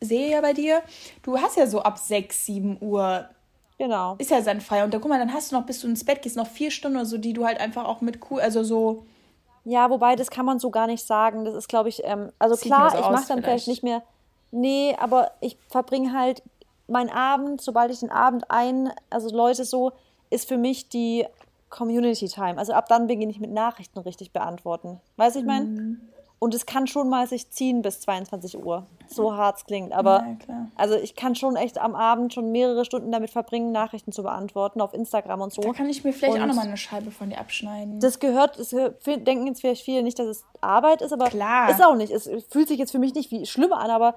[0.00, 0.80] sehe ja bei dir,
[1.22, 3.28] du hast ja so ab 6, 7 Uhr
[3.76, 4.16] Genau.
[4.18, 4.84] Ist ja sein Feier.
[4.84, 6.70] Und da guck mal, dann hast du noch, bis du ins Bett gehst, noch vier
[6.70, 9.06] Stunden oder so, die du halt einfach auch mit cool, also so
[9.70, 11.44] ja, wobei, das kann man so gar nicht sagen.
[11.44, 13.44] Das ist, glaube ich, ähm, also Sieht klar, so ich mache dann vielleicht.
[13.44, 14.02] vielleicht nicht mehr.
[14.50, 16.42] Nee, aber ich verbringe halt
[16.88, 19.92] meinen Abend, sobald ich den Abend ein, also Leute so,
[20.28, 21.24] ist für mich die
[21.68, 22.58] Community Time.
[22.58, 25.00] Also ab dann beginne ich mit Nachrichten richtig beantworten.
[25.16, 25.66] Weißt du, ich meine?
[25.66, 26.00] Mhm.
[26.40, 28.86] Und es kann schon mal sich ziehen bis 22 Uhr.
[29.06, 29.92] So hart es klingt.
[29.92, 34.10] Aber ja, also ich kann schon echt am Abend schon mehrere Stunden damit verbringen, Nachrichten
[34.10, 35.60] zu beantworten auf Instagram und so.
[35.60, 38.00] Da kann ich mir vielleicht und auch nochmal eine Scheibe von dir abschneiden.
[38.00, 41.68] Das gehört, das denken jetzt vielleicht viele nicht, dass es Arbeit ist, aber Klar.
[41.68, 42.10] ist auch nicht.
[42.10, 44.14] Es fühlt sich jetzt für mich nicht wie schlimmer an, aber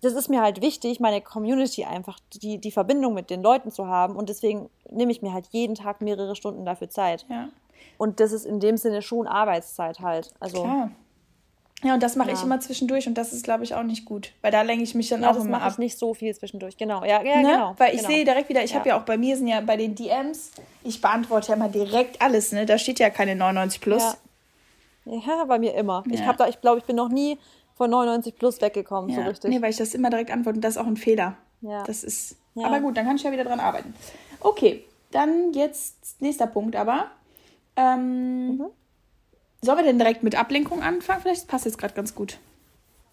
[0.00, 3.86] das ist mir halt wichtig, meine Community einfach, die, die Verbindung mit den Leuten zu
[3.86, 4.16] haben.
[4.16, 7.26] Und deswegen nehme ich mir halt jeden Tag mehrere Stunden dafür Zeit.
[7.28, 7.50] Ja.
[7.98, 10.32] Und das ist in dem Sinne schon Arbeitszeit halt.
[10.40, 10.90] Also Klar.
[11.84, 12.34] Ja, und das mache ja.
[12.34, 14.94] ich immer zwischendurch und das ist, glaube ich, auch nicht gut, weil da lenke ich
[14.94, 15.72] mich dann ja, auch immer ab.
[15.72, 17.04] Ich nicht so viel zwischendurch, genau.
[17.04, 17.42] Ja, ja ne?
[17.42, 17.74] genau.
[17.76, 18.08] Weil ich genau.
[18.08, 18.78] sehe direkt wieder, ich ja.
[18.78, 22.22] habe ja auch bei mir sind ja bei den DMs, ich beantworte ja immer direkt
[22.22, 22.64] alles, ne?
[22.64, 24.16] Da steht ja keine 99 plus.
[25.04, 26.02] Ja, ja bei mir immer.
[26.10, 27.38] Ich habe da, ich glaube, ich bin noch nie
[27.76, 29.50] von 99 plus weggekommen, so richtig.
[29.50, 31.36] Nee, weil ich das immer direkt antworte und das ist auch ein Fehler.
[31.60, 31.84] Ja.
[31.84, 32.36] Das ist.
[32.56, 33.94] Aber gut, dann kann ich ja wieder dran arbeiten.
[34.40, 37.10] Okay, dann jetzt nächster Punkt aber.
[37.76, 38.66] Ähm, mhm.
[39.64, 41.22] Sollen wir denn direkt mit Ablenkung anfangen?
[41.22, 42.38] Vielleicht passt jetzt gerade ganz gut.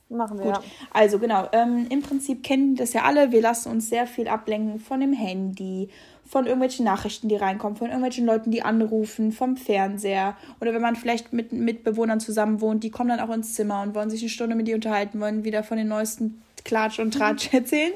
[0.09, 0.45] Machen wir.
[0.45, 0.55] Gut.
[0.55, 0.63] Ja.
[0.91, 3.31] Also genau, ähm, im Prinzip kennen das ja alle.
[3.31, 5.89] Wir lassen uns sehr viel ablenken von dem Handy,
[6.27, 10.35] von irgendwelchen Nachrichten, die reinkommen, von irgendwelchen Leuten, die anrufen, vom Fernseher.
[10.59, 13.95] Oder wenn man vielleicht mit Mitbewohnern zusammen wohnt, die kommen dann auch ins Zimmer und
[13.95, 17.53] wollen sich eine Stunde mit dir unterhalten, wollen wieder von den neuesten Klatsch und Tratsch
[17.53, 17.93] erzählen.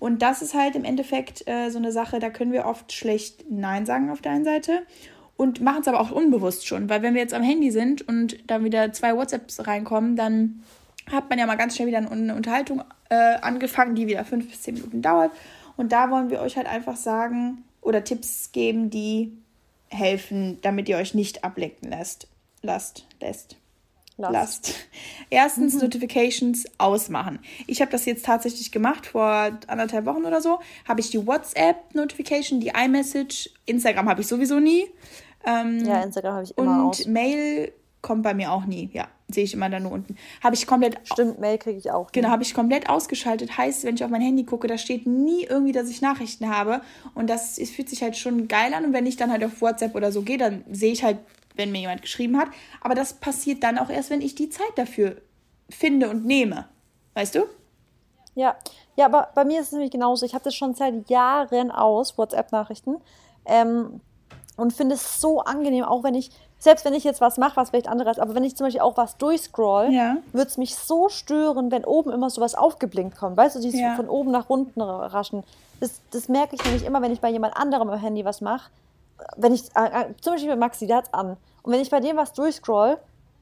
[0.00, 3.44] Und das ist halt im Endeffekt äh, so eine Sache, da können wir oft schlecht
[3.48, 4.82] Nein sagen auf der einen Seite
[5.42, 8.48] und machen es aber auch unbewusst schon, weil wenn wir jetzt am Handy sind und
[8.48, 10.62] dann wieder zwei WhatsApps reinkommen, dann
[11.10, 14.62] hat man ja mal ganz schnell wieder eine Unterhaltung äh, angefangen, die wieder fünf bis
[14.62, 15.32] zehn Minuten dauert.
[15.76, 19.36] Und da wollen wir euch halt einfach sagen oder Tipps geben, die
[19.88, 22.28] helfen, damit ihr euch nicht ablenken lässt.
[22.62, 23.56] Lasst, lässt.
[24.16, 24.74] Lasst.
[25.30, 25.80] Erstens mhm.
[25.80, 27.40] Notifications ausmachen.
[27.66, 30.60] Ich habe das jetzt tatsächlich gemacht vor anderthalb Wochen oder so.
[30.86, 34.86] Habe ich die WhatsApp-Notification, die iMessage, Instagram habe ich sowieso nie.
[35.44, 37.06] Ähm, ja, Instagram habe ich immer Und aus.
[37.06, 38.90] Mail kommt bei mir auch nie.
[38.92, 40.16] Ja, sehe ich immer da nur unten.
[40.42, 40.98] Habe ich komplett.
[41.04, 42.12] Stimmt, Mail kriege ich auch.
[42.12, 43.56] Genau, habe ich komplett ausgeschaltet.
[43.56, 46.82] Heißt, wenn ich auf mein Handy gucke, da steht nie irgendwie, dass ich Nachrichten habe.
[47.14, 48.84] Und das es fühlt sich halt schon geil an.
[48.84, 51.18] Und wenn ich dann halt auf WhatsApp oder so gehe, dann sehe ich halt,
[51.54, 52.48] wenn mir jemand geschrieben hat.
[52.80, 55.16] Aber das passiert dann auch erst, wenn ich die Zeit dafür
[55.70, 56.68] finde und nehme.
[57.14, 57.44] Weißt du?
[58.34, 58.56] Ja,
[58.96, 60.24] ja, aber bei mir ist es nämlich genauso.
[60.24, 62.96] Ich habe das schon seit Jahren aus, WhatsApp-Nachrichten.
[63.44, 64.00] Ähm,
[64.62, 67.70] und finde es so angenehm, auch wenn ich, selbst wenn ich jetzt was mache, was
[67.70, 70.16] vielleicht anderes, aber wenn ich zum Beispiel auch was durchscroll, Ja.
[70.32, 73.36] würde es mich so stören, wenn oben immer so was aufgeblinkt kommt.
[73.36, 73.96] Weißt du, dieses Ja.
[73.96, 75.42] von oben nach unten raschen.
[75.80, 78.70] Das, das merke ich nämlich immer, wenn ich bei jemand anderem am Handy was mache.
[79.36, 81.36] Wenn ich, äh, äh, zum Beispiel mit Maxi, der hat's an.
[81.62, 82.98] Und wenn ich bei dem was durchscroll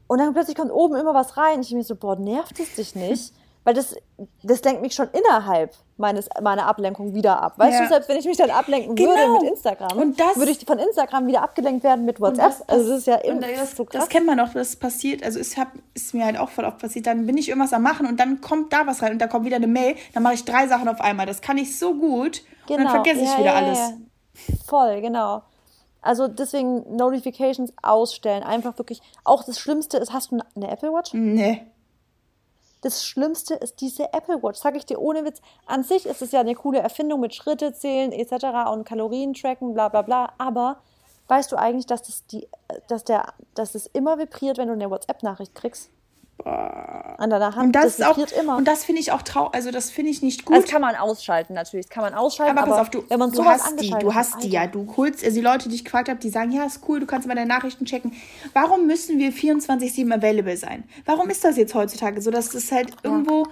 [0.07, 2.95] und dann plötzlich kommt oben immer was rein, ich mir so, boah, nervt es dich
[2.95, 3.35] nicht?
[3.71, 3.95] Weil das,
[4.43, 7.53] das lenkt mich schon innerhalb meines, meiner Ablenkung wieder ab.
[7.57, 7.85] Weißt Ja.
[7.85, 9.11] du, selbst wenn ich mich dann ablenken Genau.
[9.13, 12.47] würde mit Instagram, Und das- würde ich von Instagram wieder abgelenkt werden mit WhatsApp.
[12.47, 14.01] das- also das ist ja immer das, so krass.
[14.01, 15.23] das kennt man doch, das passiert.
[15.23, 17.07] Also es hab, ist mir halt auch voll oft passiert.
[17.07, 19.45] Dann bin ich irgendwas am machen und dann kommt da was rein und da kommt
[19.45, 19.95] wieder eine Mail.
[20.15, 21.27] Dann mache ich drei Sachen auf einmal.
[21.27, 22.43] Das kann ich so gut.
[22.69, 23.45] Und dann vergesse ich Genau.
[23.45, 23.93] Ja, wieder ja, alles.
[24.67, 25.43] Voll, genau.
[26.03, 28.43] Also deswegen Notifications ausstellen.
[28.43, 29.01] Einfach wirklich.
[29.23, 31.13] Auch das Schlimmste ist, hast du eine Apple Watch?
[31.15, 31.63] Nee.
[32.83, 34.59] Das Schlimmste ist diese Apple Watch.
[34.59, 35.41] Sag ich dir ohne Witz.
[35.67, 38.71] An sich ist es ja eine coole Erfindung mit Schritte zählen etc.
[38.73, 40.33] und Kalorien tracken, bla bla bla.
[40.39, 40.79] Aber
[41.29, 42.49] weißt du eigentlich, dass das die,
[42.89, 45.91] dass der, dass es immer vibriert, wenn du eine WhatsApp-Nachricht kriegst?
[46.45, 47.67] An deiner Hand.
[47.67, 48.57] Und das, ist auch, immer.
[48.57, 49.55] und das finde ich auch traurig.
[49.55, 50.57] Also das finde ich nicht gut.
[50.57, 51.87] das kann man ausschalten natürlich.
[51.87, 52.57] Das kann man ausschalten.
[52.57, 54.63] aber pass auf, du, wenn man du hast die, du hast die ja.
[54.63, 54.73] Alter.
[54.73, 57.07] Du holst, also die Leute, die ich gefragt habe, die sagen, ja, ist cool, du
[57.07, 58.13] kannst mal deine Nachrichten checken.
[58.53, 60.85] Warum müssen wir 24-7 available sein?
[61.05, 63.47] Warum ist das jetzt heutzutage so, dass das halt irgendwo,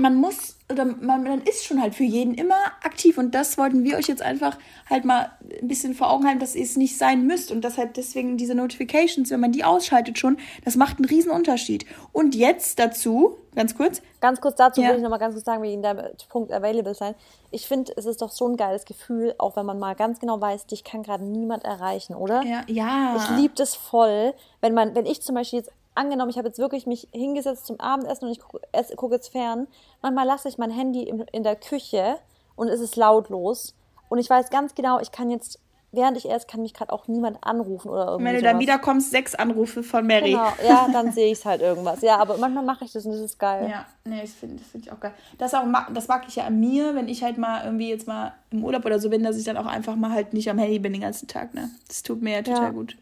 [0.00, 3.84] man muss, oder man, man ist schon halt für jeden immer aktiv und das wollten
[3.84, 4.58] wir euch jetzt einfach
[4.90, 5.30] halt mal
[5.60, 8.36] ein bisschen vor Augen halten, dass ihr es nicht sein müsst und dass halt deswegen
[8.36, 11.86] diese Notifications, wenn man die ausschaltet schon, das macht einen riesen Unterschied.
[12.12, 14.88] Und jetzt dazu, ganz kurz, Ganz kurz dazu Ja.
[14.88, 17.14] will ich noch mal ganz kurz sagen, wegen deinem Punkt available sein.
[17.50, 20.40] Ich finde, es ist doch so ein geiles Gefühl, auch wenn man mal ganz genau
[20.40, 22.42] weiß, dich kann gerade niemand erreichen, oder?
[22.42, 23.16] ja, ja.
[23.16, 26.58] Ich liebe das voll, wenn man, wenn ich zum Beispiel jetzt angenommen, ich habe jetzt
[26.58, 28.60] wirklich mich hingesetzt zum Abendessen und ich gucke
[28.96, 29.66] guck jetzt fern.
[30.02, 32.16] Manchmal lasse ich mein Handy im, in der Küche
[32.56, 33.74] und es ist lautlos
[34.08, 35.58] und ich weiß ganz genau, ich kann jetzt,
[35.92, 39.10] während ich esse, kann mich gerade auch niemand anrufen oder irgendwie Wenn du dann wiederkommst,
[39.10, 40.32] sechs Anrufe von Mary.
[40.32, 42.00] Genau, ja, dann sehe ich halt irgendwas.
[42.02, 43.68] Ja, aber manchmal mache ich das und das ist geil.
[43.70, 45.14] Ja, nee, das finde find ich auch geil.
[45.38, 48.34] Das, auch, das mag ich ja an mir, wenn ich halt mal irgendwie jetzt mal
[48.50, 50.78] im Urlaub oder so bin, dass ich dann auch einfach mal halt nicht am Handy
[50.78, 51.54] bin den ganzen Tag.
[51.54, 51.70] Ne?
[51.88, 52.70] Das tut mir ja total Ja.
[52.70, 52.96] gut.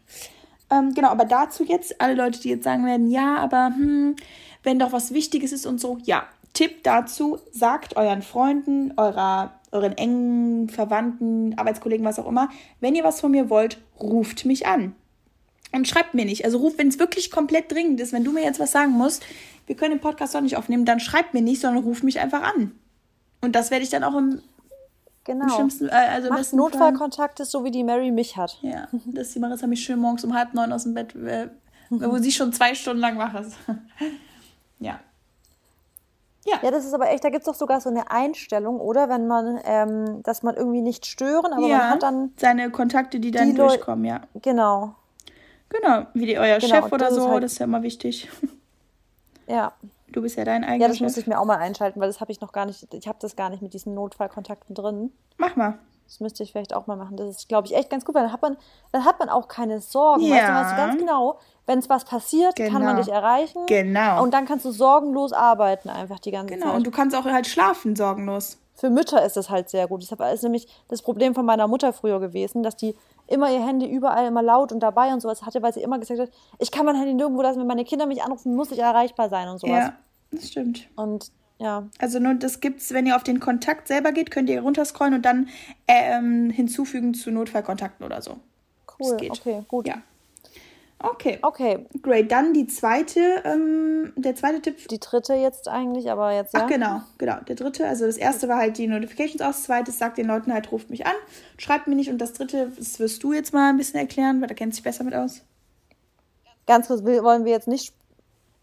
[0.69, 4.15] Ähm, genau, aber dazu jetzt alle Leute, die jetzt sagen werden, ja, aber hm,
[4.63, 6.27] wenn doch was Wichtiges ist und so, ja.
[6.53, 12.49] Tipp dazu, sagt euren Freunden, eurer, euren engen Verwandten, Arbeitskollegen, was auch immer,
[12.79, 14.95] wenn ihr was von mir wollt, ruft mich an.
[15.71, 16.45] Und schreibt mir nicht.
[16.45, 19.25] Also ruft, wenn es wirklich komplett dringend ist, wenn du mir jetzt was sagen musst,
[19.65, 22.43] wir können den Podcast doch nicht aufnehmen, dann schreibt mir nicht, sondern ruft mich einfach
[22.43, 22.73] an.
[23.41, 24.41] Und das werde ich dann auch im,
[25.25, 25.45] Genau.
[25.45, 28.57] im schlimmsten, äh, also im Macht besten Fall- Notfallkontakte, so wie die Mary mich hat.
[28.61, 31.47] Ja, dass die Marissa mich schön morgens um halb neun aus dem Bett, äh,
[31.89, 33.55] wo sie schon zwei Stunden lang wach ist.
[34.79, 34.99] ja.
[36.45, 39.07] Ja, das ist aber echt, da gibt es doch sogar so eine Einstellung, oder?
[39.07, 43.21] Wenn man, ähm, dass man irgendwie nicht stören, aber ja, man hat dann, seine Kontakte,
[43.21, 44.21] die dann die durchkommen, ja.
[44.41, 44.95] genau,
[45.69, 47.81] Genau, wie die, euer Genau, Chef oder das ist so, halt- das ist ja immer
[47.81, 48.29] wichtig.
[49.47, 49.71] ja.
[50.13, 51.23] Du bist ja dein Ja, eigener das muss Chef.
[51.23, 53.35] ich mir auch mal einschalten, weil das habe ich noch gar nicht, ich habe das
[53.35, 55.11] gar nicht mit diesen Notfallkontakten drin.
[55.37, 55.77] Mach mal.
[56.05, 57.17] Das müsste ich vielleicht auch mal machen.
[57.17, 58.57] Das ist, glaube ich, echt ganz gut, weil dann hat man,
[58.91, 60.21] dann hat man auch keine Sorgen.
[60.23, 60.61] Weißt du, Ja.
[60.61, 63.01] weißt du ganz genau, wenn es was passiert, kann man Genau.
[63.01, 63.65] dich erreichen.
[63.67, 64.21] Genau.
[64.21, 66.75] Und dann kannst du sorgenlos arbeiten einfach die ganze Genau, Zeit.
[66.75, 68.57] und du kannst auch halt schlafen, sorgenlos.
[68.75, 70.01] Für Mütter ist das halt sehr gut.
[70.11, 72.95] Das ist nämlich das Problem von meiner Mutter früher gewesen, dass die
[73.33, 76.19] immer ihr Handy überall immer laut und dabei und sowas hatte, weil sie immer gesagt
[76.19, 79.29] hat, ich kann mein Handy nirgendwo lassen, wenn meine Kinder mich anrufen, muss ich erreichbar
[79.29, 79.85] sein und sowas.
[79.85, 79.93] Ja,
[80.31, 80.89] das stimmt.
[80.95, 84.61] Und ja, Also nur das gibt's, wenn ihr auf den Kontakt selber geht, könnt ihr
[84.61, 85.49] runterscrollen und dann
[85.87, 88.37] ähm, hinzufügen zu Notfallkontakten oder so.
[88.99, 89.17] cool.
[89.29, 89.87] Okay, gut.
[89.87, 89.95] Ja.
[91.03, 91.37] Okay.
[91.41, 92.31] Okay, Great.
[92.31, 94.87] Dann die zweite, ähm, der zweite Tipp.
[94.87, 96.61] die dritte jetzt eigentlich, aber jetzt ja.
[96.63, 97.35] Ach genau, genau.
[97.47, 100.53] Der dritte, also das erste war halt die Notifications aus, das zweite sagt den Leuten
[100.53, 101.13] halt, ruft mich an,
[101.57, 104.47] schreibt mir nicht und das dritte, das wirst du jetzt mal ein bisschen erklären, weil
[104.47, 105.41] da kennst du dich besser mit aus.
[106.65, 107.93] Ganz kurz, wollen wir jetzt nicht.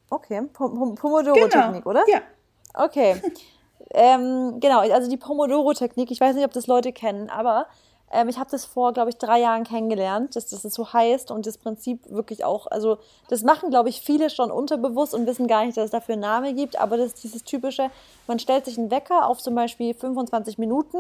[0.09, 2.03] Okay, Pom- Pom- Pomodoro-Technik, oder?
[2.05, 2.19] Genau.
[2.19, 2.23] Ja.
[2.85, 3.17] Okay.
[3.95, 7.67] ähm, genau, also die Pomodoro-Technik, ich weiß nicht, ob das Leute kennen, aber
[8.11, 11.47] ähm, ich habe das vor, glaube ich, drei Jahren kennengelernt, dass das so heißt und
[11.47, 15.65] das Prinzip wirklich auch, also das machen, glaube ich, viele schon unterbewusst und wissen gar
[15.65, 17.91] nicht, dass es dafür einen Namen gibt, aber das ist dieses typische,
[18.27, 20.99] man stellt sich einen Wecker auf zum Beispiel 25 Minuten,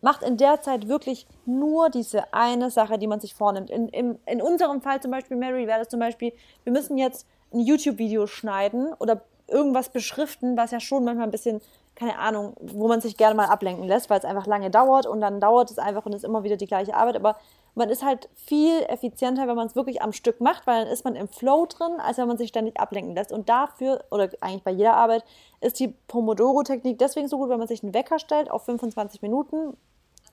[0.00, 3.70] macht in der Zeit wirklich nur diese eine Sache, die man sich vornimmt.
[3.70, 6.32] In, in, in unserem Fall zum Beispiel, Mary, wäre das zum Beispiel,
[6.64, 11.60] wir müssen jetzt ein YouTube-Video schneiden oder irgendwas beschriften, was ja schon manchmal ein bisschen,
[11.94, 15.20] keine Ahnung, wo man sich gerne mal ablenken lässt, weil es einfach lange dauert und
[15.20, 17.16] dann dauert es einfach und ist immer wieder die gleiche Arbeit.
[17.16, 17.36] Aber
[17.74, 21.04] man ist halt viel effizienter, wenn man es wirklich am Stück macht, weil dann ist
[21.04, 23.32] man im Flow drin, als wenn man sich ständig ablenken lässt.
[23.32, 25.24] Und dafür, oder eigentlich bei jeder Arbeit,
[25.60, 29.76] ist die Pomodoro-Technik deswegen so gut, wenn man sich einen Wecker stellt auf 25 Minuten,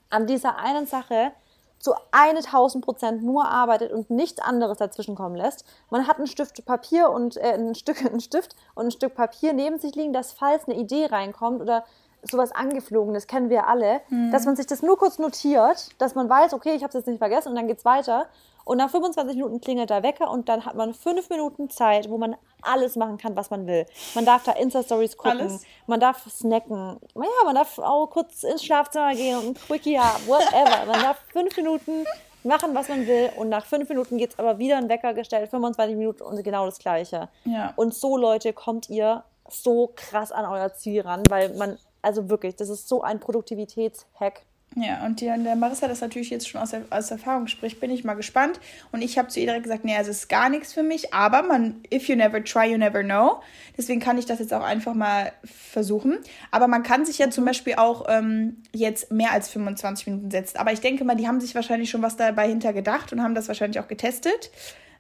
[0.10, 1.32] an dieser einen Sache
[1.80, 5.66] zu 1000 Prozent nur arbeitet und nichts anderes dazwischen kommen lässt.
[5.90, 9.54] Man hat ein Stift Papier und äh, ein Stück ein Stift und ein Stück Papier
[9.54, 11.86] neben sich liegen, dass falls eine Idee reinkommt oder
[12.24, 14.32] sowas angeflogenes kennen wir alle, mhm.
[14.32, 17.08] dass man sich das nur kurz notiert, dass man weiß, okay, ich habe es jetzt
[17.08, 18.28] nicht vergessen und dann geht's weiter.
[18.66, 22.20] Und nach 25 Minuten klingelt der Wecker und dann hat man fünf Minuten Zeit, wo
[22.20, 23.86] man alles machen kann, was man will.
[24.14, 25.64] Man darf da Insta-Stories gucken, alles?
[25.88, 30.28] man darf snacken, ja, man darf auch kurz ins Schlafzimmer gehen und ein Quickie haben,
[30.28, 30.86] whatever.
[30.86, 32.06] Man darf fünf Minuten
[32.44, 35.50] machen, was man will und nach fünf Minuten geht es aber wieder ein Wecker gestellt,
[35.50, 37.30] 25 Minuten und genau das Gleiche.
[37.46, 37.74] Ja.
[37.76, 42.56] Und so, Leute, kommt ihr so krass an euer Ziel ran, weil man, also wirklich,
[42.56, 44.42] das ist so ein Produktivitätshack.
[44.76, 48.04] Ja, und die, der Marissa das natürlich jetzt schon aus, aus Erfahrung spricht, bin ich
[48.04, 48.60] mal gespannt.
[48.92, 51.12] Und ich habe zu ihr direkt gesagt, nee, also es ist gar nichts für mich,
[51.12, 53.42] aber man, if you never try, you never know.
[53.78, 56.20] Deswegen kann ich das jetzt auch einfach mal versuchen.
[56.52, 60.58] Aber man kann sich ja zum Beispiel auch ähm, jetzt mehr als 25 Minuten setzen.
[60.58, 63.34] Aber ich denke mal, die haben sich wahrscheinlich schon was dabei hinter gedacht und haben
[63.34, 64.52] das wahrscheinlich auch getestet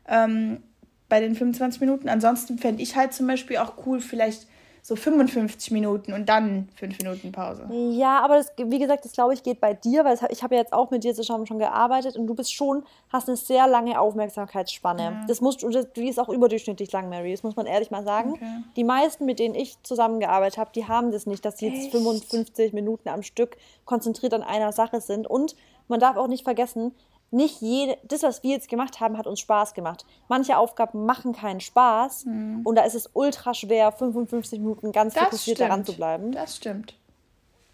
[0.07, 0.63] ähm,
[1.09, 2.09] bei den 25 Minuten.
[2.09, 4.47] Ansonsten fände ich halt zum Beispiel auch cool, vielleicht
[4.81, 7.67] so 55 Minuten und dann 5 Minuten Pause.
[7.91, 10.61] Ja, aber das, wie gesagt, das glaube ich geht bei dir, weil ich habe ja
[10.61, 13.99] jetzt auch mit dir zusammen schon gearbeitet und du bist schon, hast eine sehr lange
[13.99, 15.03] Aufmerksamkeitsspanne.
[15.03, 15.25] Ja.
[15.27, 18.33] Das muss, die ist auch überdurchschnittlich lang, Mary, das muss man ehrlich mal sagen.
[18.33, 18.63] Okay.
[18.75, 22.73] Die meisten, mit denen ich zusammengearbeitet habe, die haben das nicht, dass sie jetzt 55
[22.73, 25.27] Minuten am Stück konzentriert an einer Sache sind.
[25.27, 25.55] Und
[25.87, 26.93] man darf auch nicht vergessen,
[27.31, 30.05] nicht jede, das, was wir jetzt gemacht haben, hat uns Spaß gemacht.
[30.27, 32.61] Manche Aufgaben machen keinen Spaß mhm.
[32.63, 35.69] und da ist es ultra schwer, 55 Minuten ganz das fokussiert stimmt.
[35.69, 36.31] daran zu bleiben.
[36.31, 36.95] Das stimmt.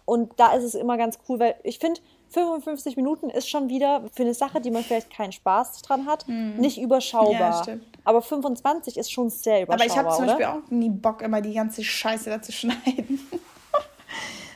[0.04, 4.02] Und da ist es immer ganz cool, weil ich finde, 55 Minuten ist schon wieder
[4.12, 6.56] für eine Sache, die man vielleicht keinen Spaß dran hat, mhm.
[6.56, 7.66] nicht überschaubar.
[7.66, 9.86] Ja, Aber 25 ist schon sehr überschaubar.
[9.86, 10.36] Aber ich habe zum oder?
[10.36, 13.20] Beispiel auch nie Bock, immer die ganze Scheiße da zu schneiden.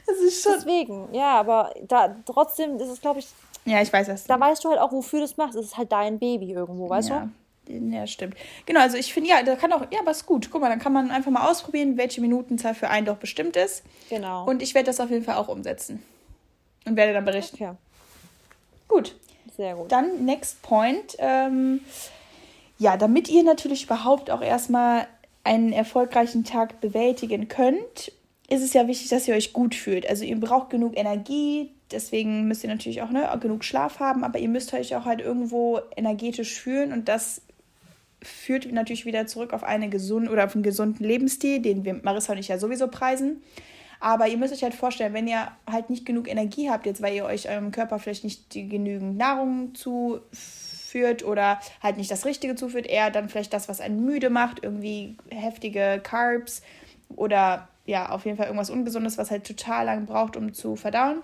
[0.07, 0.53] das ist schon.
[0.57, 3.29] Deswegen, ja, aber da trotzdem ist es, glaube ich,
[3.65, 4.25] ja, ich weiß das.
[4.25, 5.57] Da weißt du halt auch, wofür du es machst.
[5.57, 7.21] Es ist halt dein Baby irgendwo, weißt ja.
[7.21, 7.31] du?
[7.73, 8.35] Ja, stimmt.
[8.67, 10.51] Genau, also ich finde, ja, da kann auch, ja, aber ist gut.
[10.51, 13.85] Guck mal, dann kann man einfach mal ausprobieren, welche Minutenzahl für einen doch bestimmt ist.
[14.09, 14.45] Genau.
[14.45, 16.03] Und ich werde das auf jeden Fall auch umsetzen.
[16.85, 17.57] Und werde dann berichten.
[17.57, 17.75] Okay.
[18.89, 19.15] Gut.
[19.57, 19.93] Sehr gut.
[19.93, 21.17] Dann, next point.
[21.19, 21.81] Ähm,
[22.79, 25.07] ja, damit ihr natürlich überhaupt auch erstmal
[25.45, 28.13] einen erfolgreichen Tag bewältigen könnt,
[28.49, 30.09] ist es ja wichtig, dass ihr euch gut fühlt.
[30.09, 34.39] Also ihr braucht genug Energie, deswegen müsst ihr natürlich auch ne, genug Schlaf haben, aber
[34.39, 37.43] ihr müsst euch auch halt irgendwo energetisch fühlen und das
[38.23, 42.33] führt natürlich wieder zurück auf eine gesunde oder auf einen gesunden Lebensstil, den wir Marissa
[42.33, 43.43] und ich ja sowieso preisen.
[43.99, 47.15] Aber ihr müsst euch halt vorstellen, wenn ihr halt nicht genug Energie habt, jetzt weil
[47.15, 52.87] ihr euch eurem Körper vielleicht nicht genügend Nahrung zuführt oder halt nicht das Richtige zuführt,
[52.87, 56.63] eher dann vielleicht das, was einen müde macht, irgendwie heftige Carbs
[57.15, 61.23] oder ja, auf jeden Fall irgendwas Ungesundes, was halt total lang braucht, um zu verdauen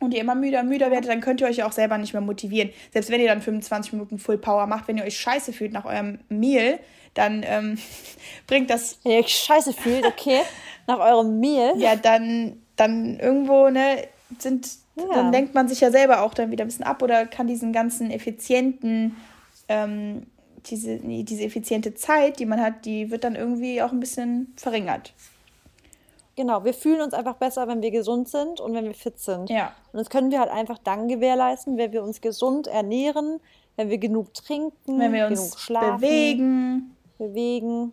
[0.00, 2.22] und ihr immer müder, müder werdet, dann könnt ihr euch ja auch selber nicht mehr
[2.22, 2.70] motivieren.
[2.92, 5.84] Selbst wenn ihr dann 25 Minuten Full Power macht, wenn ihr euch scheiße fühlt nach
[5.84, 6.78] eurem Meal,
[7.14, 7.78] dann ähm,
[8.46, 8.98] bringt das.
[9.02, 10.40] Wenn ihr euch scheiße fühlt, okay,
[10.86, 11.78] nach eurem Meal.
[11.78, 15.04] Ja, dann, dann irgendwo, ne, sind, ja.
[15.12, 17.72] dann lenkt man sich ja selber auch dann wieder ein bisschen ab oder kann diesen
[17.72, 19.16] ganzen effizienten,
[19.68, 20.26] ähm,
[20.66, 25.12] diese, diese effiziente Zeit, die man hat, die wird dann irgendwie auch ein bisschen verringert.
[26.36, 29.50] Genau, wir fühlen uns einfach besser, wenn wir gesund sind und wenn wir fit sind.
[29.50, 29.72] Ja.
[29.92, 33.40] Und das können wir halt einfach dann gewährleisten, wenn wir uns gesund ernähren,
[33.76, 36.96] wenn wir genug trinken, wenn wir uns schlafen, bewegen.
[37.18, 37.92] Bewegen.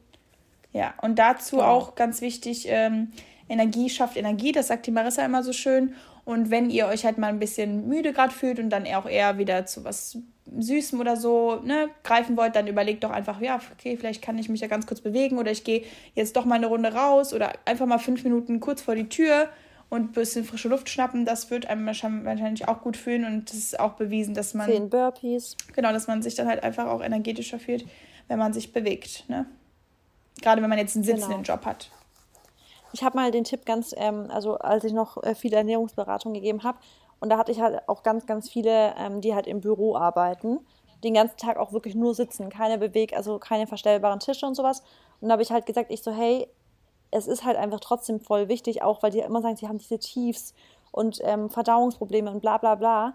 [0.73, 1.69] Ja, und dazu ja.
[1.69, 3.11] auch ganz wichtig, ähm,
[3.49, 5.93] Energie schafft Energie, das sagt die Marissa immer so schön.
[6.23, 9.37] Und wenn ihr euch halt mal ein bisschen müde gerade fühlt und dann auch eher
[9.37, 10.17] wieder zu was
[10.57, 14.49] Süßem oder so ne, greifen wollt, dann überlegt doch einfach, ja, okay, vielleicht kann ich
[14.49, 15.83] mich ja ganz kurz bewegen oder ich gehe
[16.15, 19.49] jetzt doch mal eine Runde raus oder einfach mal fünf Minuten kurz vor die Tür
[19.89, 21.25] und ein bisschen frische Luft schnappen.
[21.25, 24.69] Das wird einem wahrscheinlich auch gut fühlen und es ist auch bewiesen, dass man.
[24.69, 25.55] Zehn Burpees.
[25.73, 27.85] Genau, dass man sich dann halt einfach auch energetischer fühlt,
[28.27, 29.25] wenn man sich bewegt.
[29.29, 29.45] Ne?
[30.41, 31.55] Gerade wenn man jetzt einen sitzenden genau.
[31.55, 31.91] Job hat.
[32.93, 36.63] Ich habe mal den Tipp ganz, ähm, also als ich noch äh, viel Ernährungsberatung gegeben
[36.63, 36.77] habe,
[37.21, 40.59] und da hatte ich halt auch ganz, ganz viele, ähm, die halt im Büro arbeiten,
[41.03, 44.83] den ganzen Tag auch wirklich nur sitzen, keine Beweg, also keine verstellbaren Tische und sowas.
[45.21, 46.47] Und da habe ich halt gesagt, ich so, hey,
[47.11, 49.99] es ist halt einfach trotzdem voll wichtig, auch weil die immer sagen, sie haben diese
[49.99, 50.53] Tiefs
[50.91, 53.13] und ähm, Verdauungsprobleme und bla bla bla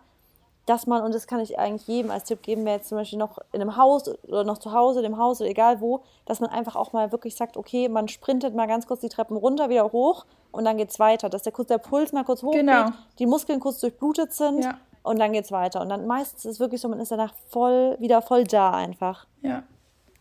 [0.67, 3.19] dass man, und das kann ich eigentlich jedem als Tipp geben, wer jetzt zum Beispiel
[3.19, 6.41] noch in einem Haus oder noch zu Hause, in dem Haus oder egal wo, dass
[6.41, 9.69] man einfach auch mal wirklich sagt, okay, man sprintet mal ganz kurz die Treppen runter,
[9.69, 11.29] wieder hoch und dann geht's weiter.
[11.29, 12.91] Dass der, kurz, der Puls mal kurz hochgeht, genau.
[13.19, 14.79] die Muskeln kurz durchblutet sind ja.
[15.05, 15.81] und dann geht's weiter.
[15.81, 19.27] Und dann meistens ist es wirklich so, man ist danach voll, wieder voll da einfach.
[19.43, 19.63] Ja.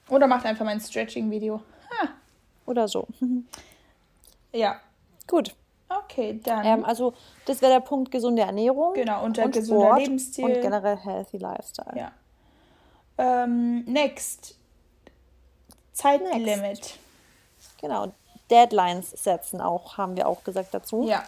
[0.09, 1.59] Oder macht einfach mal ein Stretching-Video.
[2.67, 3.07] Oder so.
[4.53, 4.75] ja.
[5.27, 5.55] Gut.
[6.03, 6.65] Okay, dann.
[6.65, 7.13] Ähm, also,
[7.45, 8.93] das wäre der Punkt gesunde Ernährung.
[8.93, 10.45] Genau, und und gesunder Sport Lebensstil.
[10.45, 11.97] Und generell healthy Lifestyle.
[11.97, 12.11] Ja.
[13.17, 14.55] Ähm, next.
[15.93, 16.97] Zeitlimit.
[17.79, 18.07] Genau.
[18.49, 21.07] Deadlines setzen auch, haben wir auch gesagt dazu.
[21.07, 21.23] Ja.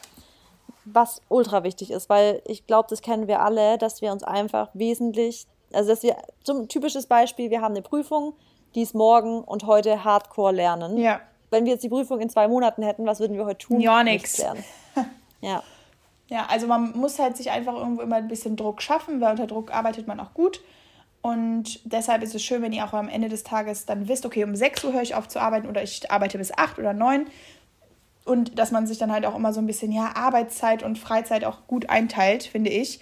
[0.85, 4.69] Was ultra wichtig ist, weil ich glaube, das kennen wir alle, dass wir uns einfach
[4.73, 8.33] wesentlich, also dass wir, zum typisches Beispiel, wir haben eine Prüfung,
[8.75, 10.97] die ist morgen und heute hardcore lernen.
[10.97, 11.19] Ja.
[11.49, 13.79] Wenn wir jetzt die Prüfung in zwei Monaten hätten, was würden wir heute tun?
[13.79, 14.65] Ja, Nichts nix.
[15.41, 15.61] Ja.
[16.29, 19.47] Ja, also man muss halt sich einfach irgendwo immer ein bisschen Druck schaffen, weil unter
[19.47, 20.61] Druck arbeitet man auch gut.
[21.21, 24.43] Und deshalb ist es schön, wenn ihr auch am Ende des Tages dann wisst, okay,
[24.43, 27.27] um 6 Uhr höre ich auf zu arbeiten oder ich arbeite bis 8 oder 9.
[28.25, 31.45] Und dass man sich dann halt auch immer so ein bisschen, ja, Arbeitszeit und Freizeit
[31.45, 32.99] auch gut einteilt, finde ich.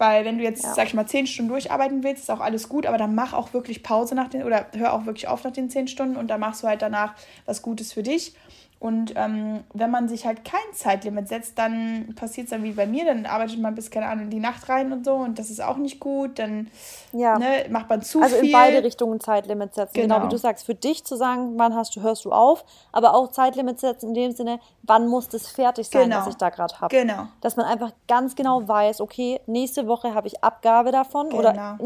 [0.00, 0.72] Weil wenn du jetzt, Ja.
[0.72, 3.52] sag ich mal, 10 Stunden durcharbeiten willst, ist auch alles gut, aber dann mach auch
[3.52, 6.40] wirklich Pause nach den, oder hör auch wirklich auf nach den 10 Stunden und dann
[6.40, 7.12] machst du halt danach
[7.44, 8.34] was Gutes für dich.
[8.80, 12.86] Und ähm, wenn man sich halt kein Zeitlimit setzt, dann passiert es dann wie bei
[12.86, 15.50] mir, dann arbeitet man bis, keine Ahnung, in die Nacht rein und so und das
[15.50, 16.70] ist auch nicht gut, dann
[17.12, 17.38] Ja.
[17.38, 18.46] ne, macht man zu Also viel.
[18.46, 19.92] in beide Richtungen Zeitlimits setzen.
[20.00, 20.14] Genau.
[20.14, 20.26] Genau.
[20.26, 23.28] wie du sagst, für dich zu sagen, wann hast du, hörst du auf, aber auch
[23.28, 26.20] Zeitlimits setzen in dem Sinne, wann muss das fertig sein, Genau.
[26.20, 26.96] was ich da gerade habe.
[26.96, 27.26] Genau.
[27.42, 31.38] Dass man einfach ganz genau weiß, okay, nächste Woche habe ich Abgabe davon Genau.
[31.40, 31.78] oder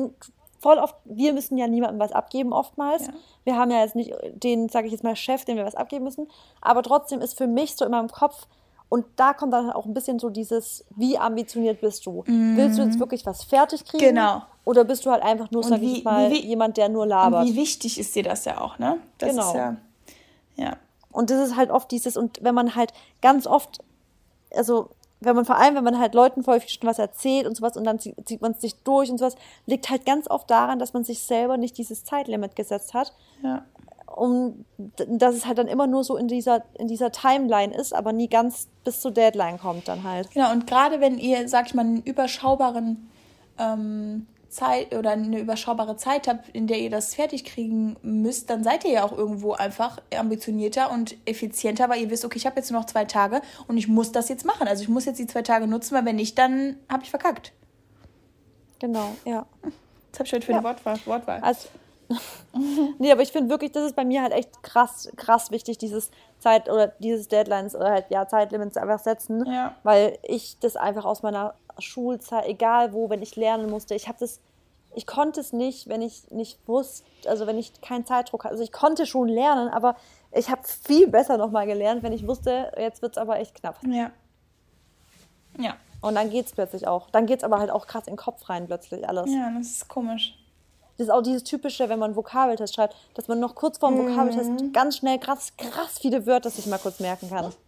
[0.64, 3.07] voll oft, wir müssen ja niemandem was abgeben oftmals.
[3.07, 3.12] Ja.
[3.44, 6.05] Wir haben ja jetzt nicht den, sage ich jetzt mal, Chef, dem wir was abgeben
[6.05, 6.27] müssen,
[6.62, 8.46] aber trotzdem ist für mich so in meinem Kopf
[8.88, 12.22] und da kommt dann auch ein bisschen so dieses, wie ambitioniert bist du?
[12.27, 14.05] Willst du jetzt wirklich was fertig kriegen?
[14.05, 14.09] Mhm.
[14.16, 14.42] Genau.
[14.64, 17.07] Oder bist du halt einfach nur, Und sag wie- ich mal, wie- jemand, der nur
[17.07, 17.44] labert?
[17.46, 18.98] wie wichtig ist dir das ja auch, ne?
[19.18, 19.48] Das Genau.
[19.48, 19.77] ist ja,
[20.57, 20.77] ja.
[21.12, 23.81] Und das ist halt oft dieses, und wenn man halt ganz oft,
[24.55, 24.88] also
[25.25, 27.85] wenn man vor allem, wenn man halt Leuten voll schon was erzählt und sowas und
[27.85, 30.93] dann zieht, zieht man es sich durch und sowas, liegt halt ganz oft daran, dass
[30.93, 33.13] man sich selber nicht dieses Zeitlimit gesetzt hat.
[33.43, 33.65] ja.
[34.17, 38.13] Um, dass es halt dann immer nur so in dieser, in dieser Timeline ist, aber
[38.13, 40.31] nie ganz bis zur Deadline kommt dann halt.
[40.31, 43.11] Genau, und gerade wenn ihr, sag ich mal, einen überschaubaren
[43.59, 48.62] ähm, Zeit oder eine überschaubare Zeit habt, in der ihr das fertig kriegen müsst, dann
[48.64, 52.57] seid ihr ja auch irgendwo einfach ambitionierter und effizienter, weil ihr wisst, okay, ich habe
[52.57, 54.69] jetzt nur noch zwei Tage und ich muss das jetzt machen.
[54.69, 57.53] Also ich muss jetzt die zwei Tage nutzen, weil wenn nicht, dann habe ich verkackt.
[58.79, 59.47] Genau, ja.
[60.12, 60.59] Das habe ich heute für Ja.
[60.59, 60.99] eine Wortwahl.
[61.07, 61.40] Wortwahl.
[61.40, 61.69] Also,
[62.99, 66.11] nee, aber ich finde wirklich, das ist bei mir halt echt krass, krass wichtig, dieses
[66.38, 69.75] Zeit oder dieses Deadlines oder halt ja Zeitlimits einfach setzen, Ja.
[69.83, 74.19] weil ich das einfach aus meiner Schulzeit, egal wo, wenn ich lernen musste, ich habe
[74.21, 74.40] das,
[74.95, 78.53] ich konnte es nicht, wenn ich nicht wusste, also wenn ich keinen Zeitdruck hatte.
[78.53, 79.97] Also ich konnte schon lernen, aber
[80.31, 83.79] ich habe viel besser nochmal gelernt, wenn ich wusste, jetzt wird es aber echt knapp.
[83.88, 84.11] Ja.
[85.59, 85.75] Ja.
[86.01, 87.09] Und dann geht es plötzlich auch.
[87.11, 89.31] Dann geht es aber halt auch krass in den Kopf rein plötzlich alles.
[89.33, 90.37] Ja, das ist komisch.
[90.97, 93.99] Das ist auch dieses typische, wenn man Vokabeltest schreibt, dass man noch kurz vor dem
[93.99, 94.73] Vokabeltest Mhm.
[94.73, 97.53] ganz schnell krass, krass viele Wörter sich mal kurz merken kann.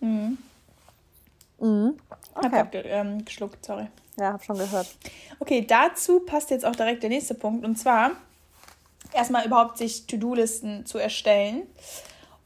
[0.00, 1.98] Mhm.
[2.34, 2.48] Hab Okay.
[2.50, 3.86] grad ge ähm, geschluckt, sorry.
[4.18, 4.86] Ja, hab schon gehört.
[5.38, 7.64] Okay, dazu passt jetzt auch direkt der nächste Punkt.
[7.66, 8.12] Und zwar
[9.12, 11.62] erstmal überhaupt sich To-Do-Listen zu erstellen.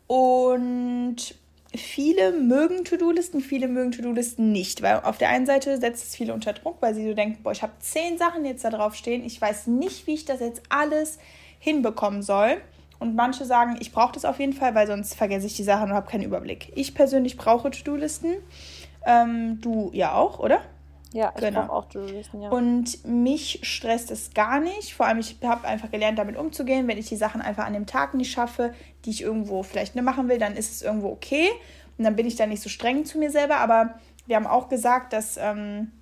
[0.08, 1.34] Und
[1.76, 4.82] viele mögen To-Do-Listen, viele mögen To-Do-Listen nicht.
[4.82, 7.52] Weil auf der einen Seite setzt es viele unter Druck, weil sie so denken, boah,
[7.52, 9.24] ich habe zehn Sachen jetzt da drauf stehen.
[9.24, 11.18] Ich weiß nicht, wie ich das jetzt alles
[11.58, 12.58] hinbekommen soll.
[12.98, 15.90] Und manche sagen, ich brauche das auf jeden Fall, weil sonst vergesse ich die Sachen
[15.90, 16.72] und habe keinen Überblick.
[16.74, 18.34] Ich persönlich brauche To-Do-Listen.
[19.06, 20.60] Ähm, du ja auch, oder?
[21.14, 21.68] Ja, ich Genau.
[21.68, 22.50] auch To-Do-Listen, ja.
[22.50, 24.94] Und mich stresst es gar nicht.
[24.94, 26.88] Vor allem, ich habe einfach gelernt, damit umzugehen.
[26.88, 28.74] Wenn ich die Sachen einfach an dem Tag nicht schaffe,
[29.04, 31.48] die ich irgendwo vielleicht nicht machen will, dann ist es irgendwo okay.
[31.96, 33.58] Und dann bin ich da nicht so streng zu mir selber.
[33.58, 33.94] Aber
[34.26, 35.92] wir haben auch gesagt, dass ähm,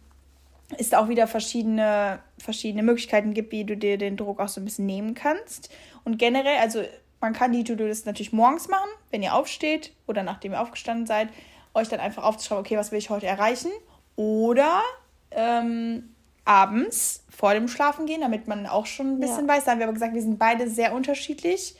[0.78, 4.62] es da auch wieder verschiedene, verschiedene Möglichkeiten gibt, wie du dir den Druck auch so
[4.62, 5.68] ein bisschen nehmen kannst.
[6.04, 6.82] Und generell, also
[7.20, 11.28] man kann die To-Do-List natürlich morgens machen, wenn ihr aufsteht oder nachdem ihr aufgestanden seid,
[11.74, 13.70] euch dann einfach aufzuschreiben, okay, was will ich heute erreichen?
[14.16, 14.80] Oder
[15.36, 16.14] ähm,
[16.44, 19.64] abends vor dem Schlafen gehen, damit man auch schon ein bisschen weiß.
[19.64, 21.76] Da haben wir aber gesagt, wir sind beide sehr unterschiedlich.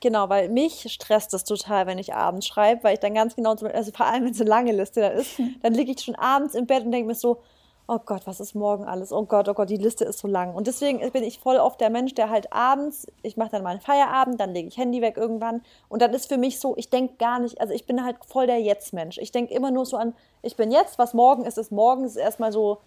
[0.00, 3.54] Genau, weil mich stresst das total, wenn ich abends schreibe, weil ich dann ganz genau,
[3.54, 6.14] zum- also vor allem wenn es eine lange Liste da ist, dann liege ich schon
[6.16, 7.40] abends im Bett und denke mir so,
[7.88, 9.12] oh Gott, was ist morgen alles?
[9.12, 10.54] Oh Gott, oh Gott, die Liste ist so lang.
[10.54, 13.80] Und deswegen bin ich voll oft der Mensch, der halt abends, ich mache dann meinen
[13.80, 17.14] Feierabend, dann lege ich Handy weg irgendwann und dann ist für mich so, ich denke
[17.18, 19.18] gar nicht, also ich bin halt voll der Jetzt-Mensch.
[19.18, 22.16] Ich denke immer nur so an, ich bin jetzt, was morgen ist, ist morgen, ist
[22.16, 22.78] erstmal so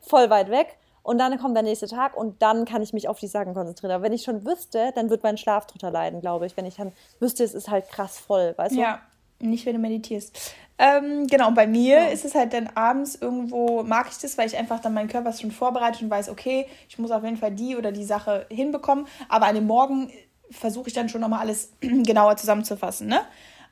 [0.00, 0.76] voll weit weg.
[1.02, 3.92] Und dann kommt der nächste Tag und dann kann ich mich auf die Sachen konzentrieren.
[3.92, 6.56] Aber wenn ich schon wüsste, dann wird mein Schlaf drunter leiden, glaube ich.
[6.56, 8.80] Wenn ich dann wüsste, es ist halt krass voll, weißt du?
[8.80, 9.00] Ja,
[9.38, 10.54] nicht, wenn du meditierst.
[10.78, 14.46] Ähm, genau, und bei mir ist es halt dann abends irgendwo, mag ich das, weil
[14.46, 17.52] ich einfach dann meinen Körper schon vorbereitet und weiß, okay, ich muss auf jeden Fall
[17.52, 19.06] die oder die Sache hinbekommen.
[19.28, 20.10] Aber an dem Morgen
[20.50, 23.20] versuche ich dann schon nochmal alles genauer zusammenzufassen, ne?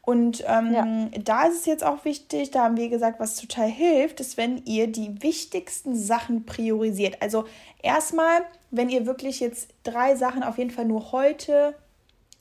[0.09, 1.19] Und ähm, ja.
[1.23, 4.63] da ist es jetzt auch wichtig, da haben wir gesagt, was total hilft, ist, wenn
[4.65, 7.21] ihr die wichtigsten Sachen priorisiert.
[7.21, 7.45] Also
[7.83, 8.41] erstmal,
[8.71, 11.75] wenn ihr wirklich jetzt drei Sachen auf jeden Fall nur heute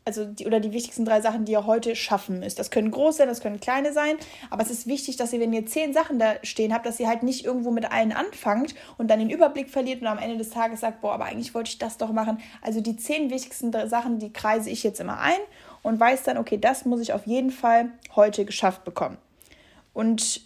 [0.05, 2.57] also die, oder die wichtigsten drei Sachen, die ihr heute schaffen müsst.
[2.57, 4.15] Das können große sein, das können kleine sein,
[4.49, 7.09] aber es ist wichtig, dass ihr, wenn ihr zehn Sachen da stehen habt, dass ihr
[7.09, 10.51] halt nicht irgendwo mit allen anfangt und dann den Überblick verliert und am Ende des
[10.51, 12.39] Tages sagt, boah, aber eigentlich wollte ich das doch machen.
[12.61, 15.41] Also die zehn wichtigsten Sachen, die kreise ich jetzt immer ein
[15.87, 19.17] und weiß dann, okay, das muss ich auf jeden Fall heute geschafft bekommen.
[19.93, 20.41] Und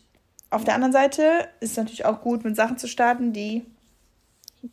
[0.51, 3.65] auf der anderen Seite ist es natürlich auch gut, mit Sachen zu starten, die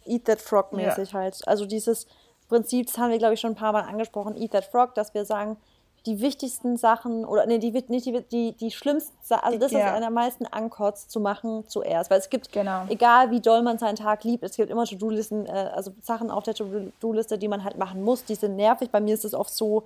[0.04, 1.20] Eat That Frog mäßig ja.
[1.20, 1.40] halt.
[1.46, 2.06] Also dieses
[2.48, 5.14] Prinzip, das haben wir, glaube ich, schon ein paar Mal angesprochen, Eat That Frog, dass
[5.14, 5.56] wir sagen,
[6.06, 9.94] die wichtigsten Sachen oder nee, die, nicht die, die, die schlimmsten Sachen, also das, ja.
[9.94, 12.10] was am meisten ankotzt, zu machen zuerst.
[12.10, 12.84] Weil es gibt, genau.
[12.88, 16.44] egal wie doll man seinen Tag liebt, es gibt immer To-Do-Listen, äh, also Sachen auf
[16.44, 18.90] der To-Do-Liste, die man halt machen muss, die sind nervig.
[18.90, 19.84] Bei mir ist es oft so,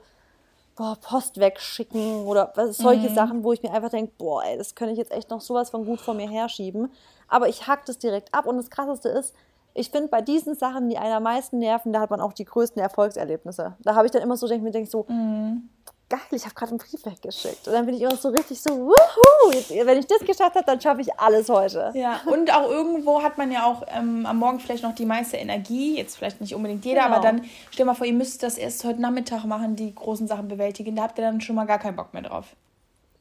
[0.77, 3.14] boah, Post wegschicken oder solche mhm.
[3.14, 5.70] Sachen, wo ich mir einfach denke, boah, ey, das könnte ich jetzt echt noch sowas
[5.70, 6.91] von gut vor mir herschieben.
[7.29, 9.35] Aber ich hack das direkt ab und das Krasseste ist,
[9.75, 12.45] ich finde, bei diesen Sachen, die einen am meisten nerven, da hat man auch die
[12.45, 13.77] größten Erfolgserlebnisse.
[13.81, 15.68] Da habe ich dann immer so, denke mir, denk so, mm.
[16.12, 17.66] Geil, ich habe gerade einen Brief weggeschickt.
[17.66, 20.64] Und dann bin ich immer so richtig so, wuhu, jetzt, wenn ich das geschafft habe,
[20.66, 21.90] dann schaffe ich alles heute.
[21.94, 25.38] Ja, und auch irgendwo hat man ja auch ähm, am Morgen vielleicht noch die meiste
[25.38, 27.16] Energie, jetzt vielleicht nicht unbedingt jeder, genau.
[27.16, 30.48] aber dann stell mal vor, ihr müsst das erst heute Nachmittag machen, die großen Sachen
[30.48, 30.96] bewältigen.
[30.96, 32.54] Da habt ihr dann schon mal gar keinen Bock mehr drauf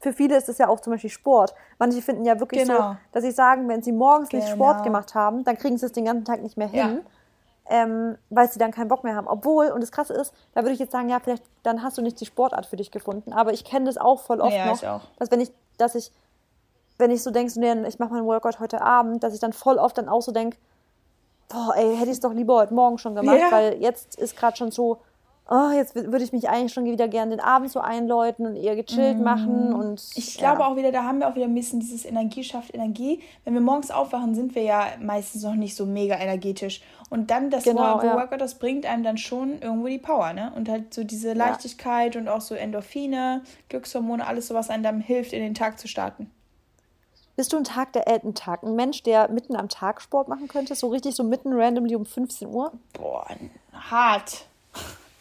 [0.02, 1.54] für viele ist es ja auch zum Beispiel Sport.
[1.78, 2.78] Manche finden ja wirklich genau.
[2.78, 4.42] so, dass sie sagen, wenn sie morgens genau.
[4.42, 7.00] nicht Sport gemacht haben, dann kriegen sie es den ganzen Tag nicht mehr hin.
[7.04, 7.10] Ja.
[7.68, 9.28] Ähm, weil sie dann keinen Bock mehr haben.
[9.28, 12.02] Obwohl, und das Krasse ist, da würde ich jetzt sagen, ja, vielleicht dann hast du
[12.02, 13.32] nicht die Sportart für dich gefunden.
[13.32, 16.10] Aber ich kenne das auch voll oft ja, noch, dass wenn ich, dass ich,
[16.98, 19.52] wenn ich so denke, so, nee, ich mache meinen Workout heute Abend, dass ich dann
[19.52, 20.56] voll oft dann auch so denke,
[21.48, 23.52] boah, ey, hätte ich es doch lieber heute Morgen schon gemacht, ja.
[23.52, 25.00] weil jetzt ist gerade schon so
[25.48, 28.76] oh, jetzt würde ich mich eigentlich schon wieder gerne den Abend so einläuten und eher
[28.76, 29.22] gechillt mm.
[29.22, 29.72] machen.
[29.72, 30.54] Und, ich ja.
[30.54, 33.20] glaube auch wieder, da haben wir auch wieder ein bisschen dieses Energie schafft Energie.
[33.44, 36.82] Wenn wir morgens aufwachen, sind wir ja meistens noch nicht so mega energetisch.
[37.10, 38.36] Und dann das genau, Workout, ja.
[38.38, 40.52] das bringt einem dann schon irgendwo die Power, ne?
[40.56, 42.20] Und halt so diese Leichtigkeit ja.
[42.20, 45.88] und auch so Endorphine, Glückshormone, alles so, was einem dann hilft, in den Tag zu
[45.88, 46.30] starten.
[47.34, 50.48] Bist du ein Tag der äh, Tag, ein Mensch, der mitten am Tag Sport machen
[50.48, 50.74] könnte?
[50.74, 52.72] So richtig so mitten randomly um 15 Uhr?
[52.92, 53.26] Boah,
[53.72, 54.46] hart.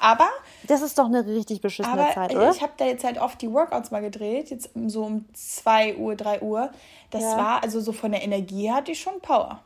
[0.01, 0.27] Aber.
[0.67, 2.51] Das ist doch eine richtig beschissene aber Zeit, oder?
[2.51, 6.15] Ich habe da jetzt halt oft die Workouts mal gedreht, jetzt so um 2 Uhr,
[6.15, 6.69] 3 Uhr.
[7.11, 7.37] Das ja.
[7.37, 9.59] war, also so von der Energie hatte ich schon Power.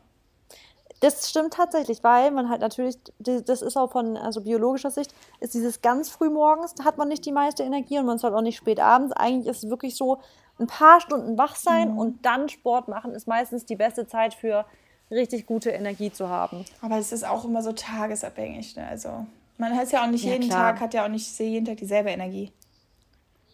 [1.00, 5.52] Das stimmt tatsächlich, weil man halt natürlich, das ist auch von also biologischer Sicht, ist
[5.52, 8.56] dieses ganz früh morgens, hat man nicht die meiste Energie und man soll auch nicht
[8.56, 9.12] spät abends.
[9.12, 10.20] Eigentlich ist es wirklich so,
[10.58, 11.98] ein paar Stunden wach sein mhm.
[11.98, 14.64] und dann Sport machen ist meistens die beste Zeit für
[15.10, 16.64] richtig gute Energie zu haben.
[16.80, 18.86] Aber es ist auch immer so tagesabhängig, ne?
[18.88, 19.26] Also
[19.58, 20.72] man hat ja auch nicht ja, jeden klar.
[20.72, 22.52] Tag, hat ja auch nicht jeden Tag dieselbe Energie.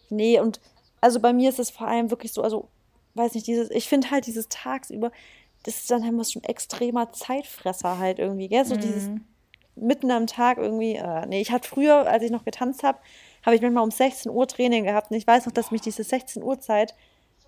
[0.09, 0.59] Nee, und
[1.01, 2.69] also bei mir ist es vor allem wirklich so, also,
[3.15, 5.11] weiß nicht, dieses, ich finde halt dieses tagsüber,
[5.63, 8.65] das ist dann immer so ein extremer Zeitfresser halt irgendwie, gell?
[8.65, 8.79] So mm.
[8.79, 9.09] dieses
[9.75, 12.99] mitten am Tag irgendwie, äh, nee, ich hatte früher, als ich noch getanzt habe,
[13.45, 16.03] habe ich manchmal um 16 Uhr Training gehabt und ich weiß noch, dass mich diese
[16.03, 16.95] 16 Uhr Zeit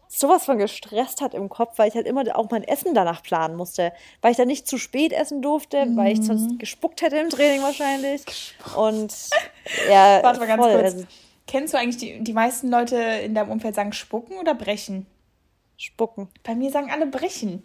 [0.08, 3.56] sowas von gestresst hat im Kopf, weil ich halt immer auch mein Essen danach planen
[3.56, 3.94] musste.
[4.22, 5.98] Weil ich dann nicht zu spät essen durfte, mhm.
[5.98, 6.58] weil ich sonst mhm.
[6.58, 8.24] gespuckt hätte im Training wahrscheinlich.
[8.76, 9.14] Und
[9.90, 10.22] ja.
[10.24, 10.74] Warte mal ganz voll.
[10.74, 10.94] kurz.
[10.94, 11.06] Also,
[11.48, 15.06] Kennst du eigentlich die, die meisten Leute in deinem Umfeld sagen spucken oder brechen?
[15.78, 16.30] Spucken.
[16.44, 17.64] Bei mir sagen alle brechen.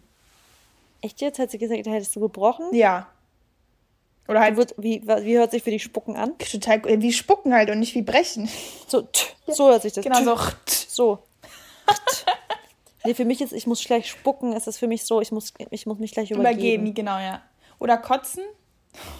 [1.01, 1.39] Echt jetzt?
[1.39, 2.67] Hat sie gesagt, hättest du gebrochen?
[2.73, 3.09] Ja.
[4.29, 4.57] Oder halt.
[4.57, 6.37] Wird, wie, wie hört sich für die Spucken an?
[6.39, 8.49] Total, wie Spucken halt und nicht wie brechen.
[8.87, 10.13] So, tch, so hört sich das an.
[10.13, 10.51] Genau, so.
[10.89, 11.19] So.
[13.05, 15.53] nee, für mich ist, ich muss gleich spucken, ist es für mich so, ich muss,
[15.71, 16.59] ich muss mich gleich übergeben.
[16.59, 17.43] Übergeben, genau, ja.
[17.79, 18.45] Oder kotzen?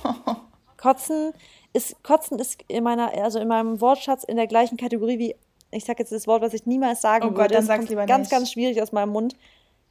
[0.77, 1.33] kotzen
[1.73, 5.37] ist, kotzen ist in meiner, also in meinem Wortschatz in der gleichen Kategorie wie,
[5.71, 7.55] ich sag jetzt das Wort, was ich niemals sagen oh Gott, würde.
[7.55, 8.31] Dann sag's lieber ganz, nicht.
[8.33, 9.37] ganz schwierig aus meinem Mund.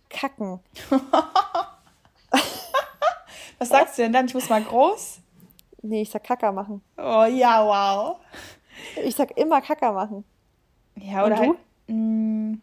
[0.09, 0.59] Kacken.
[3.59, 4.25] was sagst du denn dann?
[4.25, 5.19] Ich muss mal groß?
[5.81, 6.81] Nee, ich sag Kacker machen.
[6.97, 8.17] Oh ja, wow.
[9.03, 10.25] Ich sag immer Kacker machen.
[10.95, 11.37] Ja, oder?
[11.37, 11.57] Halt,
[11.89, 12.61] Mm.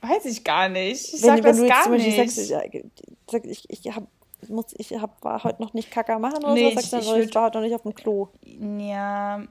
[0.00, 1.14] Weiß ich gar nicht.
[1.14, 2.16] Ich wenn, sag wenn das gar nicht.
[2.16, 2.38] Sagst,
[3.44, 4.06] ich, ich, ich, hab,
[4.48, 7.20] muss, ich hab, war heute noch nicht Kacker machen oder nee, so, sagst du dann,
[7.20, 8.28] ich, ich war heute noch nicht auf dem Klo.
[8.42, 9.42] Ja,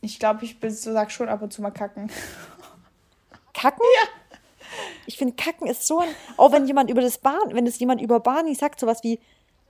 [0.00, 2.10] ich glaube, ich bin, so sag schon ab und zu mal kacken.
[3.54, 3.84] Kacken?
[4.02, 4.08] Ja.
[5.06, 6.08] Ich finde, Kacken ist so ein.
[6.36, 9.18] Auch wenn jemand über das Bahn, wenn es jemand über Barney sagt, sowas wie,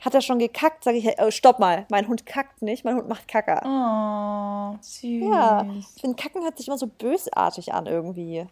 [0.01, 3.09] hat er schon gekackt, sage ich, oh, stopp mal, mein Hund kackt nicht, mein Hund
[3.09, 3.61] macht Kacker.
[3.65, 5.23] Oh, süß.
[5.23, 8.47] Ja, ich finde, Kacken hört sich immer so bösartig an irgendwie.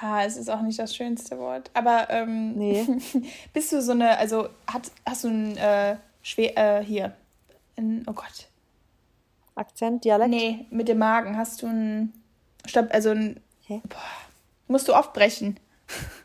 [0.00, 1.70] Ja, es ist auch nicht das schönste Wort.
[1.74, 2.86] Aber ähm, nee.
[3.52, 7.14] bist du so eine, also hat, hast du ein äh, schwer, äh, hier,
[7.76, 8.48] ein, oh Gott.
[9.54, 10.30] Akzent, Dialekt?
[10.30, 11.36] Nee, mit dem Magen.
[11.36, 12.12] Hast du ein.
[12.66, 13.40] Stopp, also ein.
[13.66, 13.82] Hä?
[13.88, 13.98] Boah,
[14.66, 15.58] musst du oft brechen.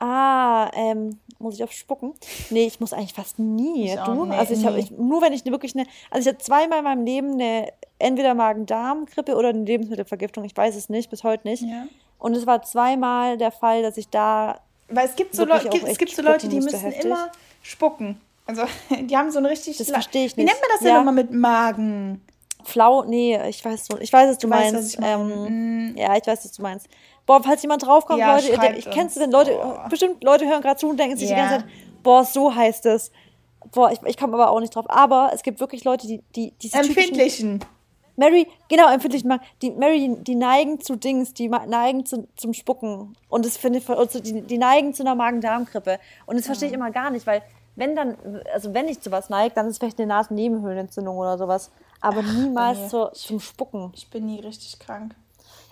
[0.00, 2.14] Ah, ähm, muss ich auf spucken?
[2.50, 3.92] Nee, ich muss eigentlich fast nie.
[3.92, 4.24] Ich du?
[4.26, 6.84] nee, also ich habe nur wenn ich eine wirklich eine, also ich hatte zweimal in
[6.84, 10.44] meinem Leben eine entweder Magen-Darm-Grippe oder eine Lebensmittelvergiftung.
[10.44, 11.62] Ich weiß es nicht, bis heute nicht.
[11.62, 11.86] Ja.
[12.18, 15.86] Und es war zweimal der Fall, dass ich da Weil es gibt so, Leu gibt,
[15.86, 17.04] es gibt so Leute, die müssen heftig.
[17.04, 17.30] immer
[17.62, 18.20] spucken.
[18.46, 18.62] Also,
[19.00, 19.76] die haben so ein richtig.
[19.76, 20.52] Das verstehe ich Wie nicht.
[20.52, 20.96] nennt man das denn Ja.
[20.98, 22.22] nochmal mit Magen?
[22.66, 24.98] Flau, nee, ich weiß ich weiß, was du, Du weißt, was meinst.
[24.98, 25.96] ich ähm, Mm.
[25.96, 26.88] ja, ich weiß, was du meinst.
[27.24, 29.86] Boah, falls jemand draufkommt, Ja, Leute, denkt, ich kennst du denn Leute, Boah.
[29.90, 31.48] bestimmt Leute hören gerade zu und denken sich die Ja.
[31.48, 33.10] ganze Zeit, boah, so heißt es.
[33.72, 34.84] Boah, ich, ich komme aber auch nicht drauf.
[34.88, 37.60] Aber es gibt wirklich Leute, die, die, diese Empfindlichen.
[38.18, 39.42] Mary, genau, empfindlichen Magen.
[39.60, 43.16] Die Mary, die, die neigen zu Dings, die neigen zu, zum Spucken.
[43.28, 45.98] Und das finde ich, voll- und so, die, die neigen zu einer Magen-Darm-Grippe.
[46.26, 47.42] Und das verstehe ich immer gar nicht, weil
[47.74, 48.16] wenn dann,
[48.54, 51.70] also wenn ich zu was neige, dann ist es vielleicht eine Nasennebenhöhlenentzündung oder sowas.
[52.00, 52.88] Aber niemals nee.
[52.88, 53.92] zur, zum Spucken.
[53.94, 55.14] Ich bin nie richtig krank.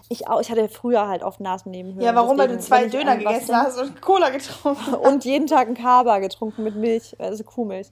[0.08, 2.04] Ich auch, ich hatte früher halt oft Nasennebenhöhlen.
[2.04, 2.36] Ja, warum?
[2.36, 4.94] Weil du deswegen, zwei Döner gegessen hast und Cola getrunken.
[5.02, 7.88] und jeden Tag einen Kaba getrunken mit Milch, also Kuhmilch.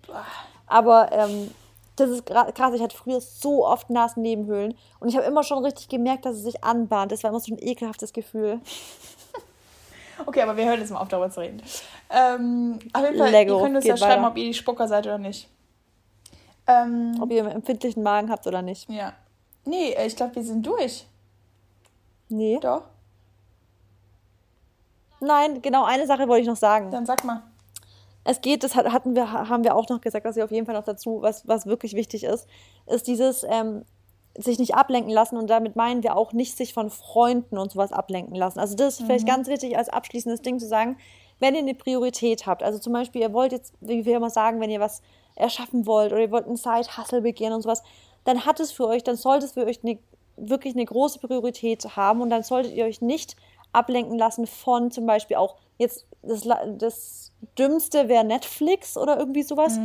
[0.66, 1.50] Aber ähm,
[1.96, 5.88] das ist krass, ich hatte früher so oft Nasennebenhöhlen und ich habe immer schon richtig
[5.88, 7.12] gemerkt, dass es sich anbahnt.
[7.12, 8.60] Das war immer so ein ekelhaftes Gefühl.
[10.26, 11.62] Okay, aber wir hören jetzt mal auf, darüber zu reden.
[12.10, 14.30] Ähm, auf jeden Fall, Lego, ihr könnt uns ja schreiben, weiter.
[14.30, 15.48] ob ihr die Spucker seid oder nicht.
[16.66, 18.88] Ähm, Ob ihr einen empfindlichen Magen habt oder nicht.
[18.90, 19.12] ja.
[19.64, 21.06] Nee, äh, ich glaube, wir sind durch.
[22.28, 22.58] Nee.
[22.60, 22.82] Doch?
[25.20, 26.90] Nein, genau eine Sache wollte ich noch sagen.
[26.90, 27.42] Dann sag mal.
[28.24, 30.66] Es geht, das hat- hatten wir, haben wir auch noch gesagt, dass wir auf jeden
[30.66, 32.48] Fall noch dazu, was, was wirklich wichtig ist,
[32.86, 33.84] ist dieses ähm,
[34.36, 37.92] sich nicht ablenken lassen und damit meinen wir auch nicht sich von Freunden und sowas
[37.92, 38.58] ablenken lassen.
[38.60, 40.96] Also das ist vielleicht ganz wichtig als abschließendes Ding zu sagen,
[41.38, 44.60] wenn ihr eine Priorität habt, also zum Beispiel ihr wollt jetzt, wie wir immer sagen,
[44.60, 45.02] wenn ihr was
[45.34, 47.82] erschaffen wollt oder ihr wollt einen Side-Hustle begehen und sowas,
[48.24, 49.98] dann hat es für euch, dann sollte es für euch eine,
[50.36, 53.36] wirklich eine große Priorität haben und dann solltet ihr euch nicht
[53.72, 56.46] ablenken lassen von zum Beispiel auch jetzt das,
[56.78, 59.78] das Dümmste wäre Netflix oder irgendwie sowas.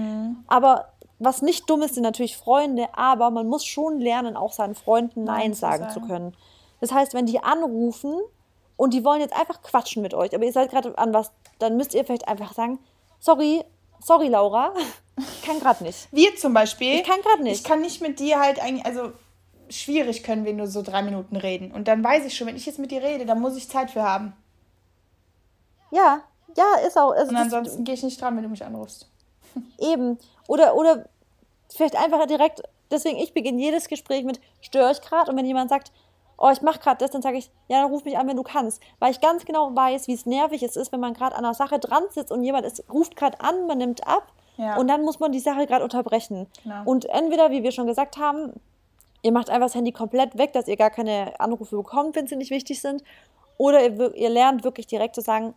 [0.48, 0.90] Aber
[1.20, 5.24] was nicht dumm ist, sind natürlich Freunde, aber man muss schon lernen, auch seinen Freunden
[5.24, 6.36] Nein, Nein sagen zu können.
[6.80, 8.14] Das heißt, wenn die anrufen
[8.76, 11.76] und die wollen jetzt einfach quatschen mit euch, aber ihr seid gerade an was, dann
[11.76, 12.78] müsst ihr vielleicht einfach sagen,
[13.20, 13.64] sorry,
[14.00, 14.74] sorry Laura,
[15.18, 16.08] ich kann gerade nicht.
[16.12, 16.96] Wir zum Beispiel.
[16.96, 17.58] Ich kann gerade nicht.
[17.58, 19.14] Ich kann nicht mit dir halt eigentlich, also
[19.70, 21.72] schwierig können wir nur so drei Minuten reden.
[21.72, 23.92] Und dann weiß ich schon, wenn ich jetzt mit dir rede, dann muss ich Zeit
[23.92, 24.34] für haben.
[25.92, 26.22] Ja,
[26.56, 27.12] ja, ist auch.
[27.12, 29.10] Also Und ansonsten gehe ich nicht dran, wenn du mich anrufst.
[29.80, 30.18] Eben.
[30.48, 31.10] Oder, oder
[31.74, 32.62] vielleicht einfach direkt,
[32.92, 35.32] deswegen, ich beginne jedes Gespräch mit, störe ich gerade?
[35.32, 35.92] Und wenn jemand sagt,
[36.38, 38.44] oh, ich mache gerade das, dann sage ich, ja, dann ruf mich an, wenn du
[38.44, 38.82] kannst.
[39.00, 41.54] Weil ich ganz genau weiß, wie es nervig es ist, wenn man gerade an einer
[41.54, 44.78] Sache dran sitzt und jemand ist, ruft gerade an, man nimmt ab Ja.
[44.78, 46.48] und dann muss man die Sache gerade unterbrechen.
[46.64, 46.82] Genau.
[46.86, 48.54] Und entweder, wie wir schon gesagt haben,
[49.24, 52.36] ihr macht einfach das Handy komplett weg, dass ihr gar keine Anrufe bekommt, wenn sie
[52.36, 53.04] nicht wichtig sind.
[53.58, 55.56] Oder ihr, ihr lernt wirklich direkt zu sagen,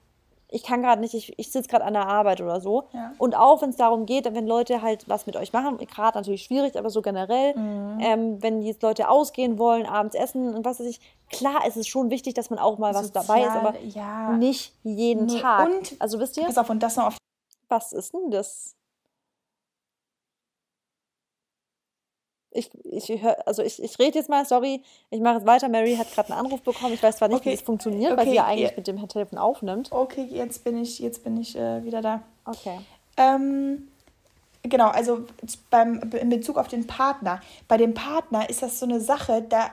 [0.52, 2.84] ich kann gerade nicht, ich, ich sitze gerade an der Arbeit oder so.
[2.92, 3.12] Ja.
[3.18, 6.42] Und auch wenn es darum geht, wenn Leute halt was mit euch machen, gerade natürlich
[6.42, 7.98] schwierig, aber so generell, Mhm.
[8.00, 11.86] ähm, wenn jetzt Leute ausgehen wollen, abends essen und was weiß ich, klar ist es
[11.86, 14.32] schon wichtig, dass man auch mal was dabei ist, aber ja.
[14.32, 15.68] nicht jeden Nee, Tag.
[15.68, 17.16] und- also wisst ihr, Pass auf, und das noch auf.
[17.68, 18.74] was ist denn das?
[22.52, 25.68] Ich, ich hör, also ich, ich rede jetzt mal, sorry, ich mache jetzt weiter.
[25.68, 26.94] Mary hat gerade einen Anruf bekommen.
[26.94, 27.50] Ich weiß zwar nicht, Okay.
[27.50, 28.76] wie das funktioniert, weil Okay, sie ja eigentlich ja.
[28.76, 29.92] mit dem Telefon aufnimmt.
[29.92, 32.22] Okay, jetzt bin ich, jetzt bin ich äh, wieder da.
[32.44, 32.80] Okay.
[33.16, 33.88] Ähm,
[34.62, 35.24] genau, also
[35.70, 37.40] beim, in Bezug auf den Partner.
[37.68, 39.70] Bei dem Partner ist das so eine Sache, da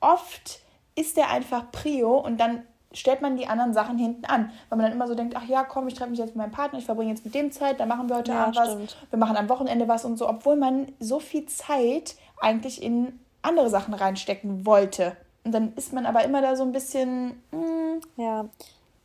[0.00, 0.60] oft
[0.94, 4.50] ist der einfach Prio und dann stellt man die anderen Sachen hinten an.
[4.68, 6.50] Weil man dann immer so denkt, ach ja, komm, ich treffe mich jetzt mit meinem
[6.50, 8.96] Partner, ich verbringe jetzt mit dem Zeit, dann machen wir heute Ja, Abend was, stimmt.
[9.10, 13.70] wir machen am Wochenende was und so, obwohl man so viel Zeit eigentlich in andere
[13.70, 15.16] Sachen reinstecken wollte.
[15.44, 18.44] Und dann ist man aber immer da so ein bisschen, mm, Ja.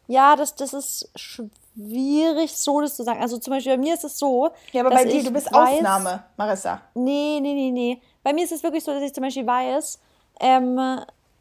[0.07, 3.21] Ja, das, das ist schwierig, so das zu sagen.
[3.21, 4.49] Also zum Beispiel bei mir ist es so.
[4.71, 6.81] ja, aber dass bei dir, du bist weiß- Ausnahme, Marissa.
[6.93, 8.01] Nee, nee, nee, nee.
[8.23, 9.99] Bei mir ist es wirklich so, dass ich zum Beispiel weiß,
[10.39, 10.79] ähm,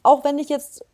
[0.02, 0.84] auch wenn ich jetzt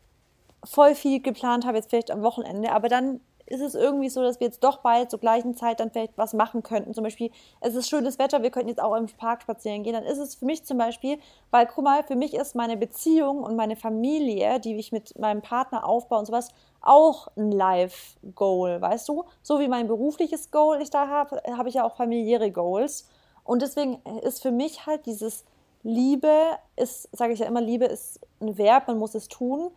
[0.64, 4.38] voll viel geplant habe, jetzt vielleicht am Wochenende, aber dann ist es irgendwie so, dass
[4.38, 6.94] wir jetzt doch bald zur gleichen Zeit dann vielleicht was machen könnten.
[6.94, 9.92] Zum Beispiel, es ist schönes Wetter, wir könnten jetzt auch im Park spazieren gehen.
[9.92, 11.18] Dann ist es für mich zum Beispiel,
[11.50, 15.42] weil guck mal, für mich ist meine Beziehung und meine Familie, die ich mit meinem
[15.42, 16.50] Partner aufbaue und sowas,
[16.80, 19.24] auch ein Life-Goal, weißt du?
[19.42, 23.08] So wie mein berufliches Goal ich da habe, habe ich ja auch familiäre Goals.
[23.42, 25.44] Und deswegen ist für mich halt dieses
[25.82, 26.30] Liebe,
[26.76, 29.72] ist, sage ich ja immer, Liebe ist ein Verb, man muss es tun,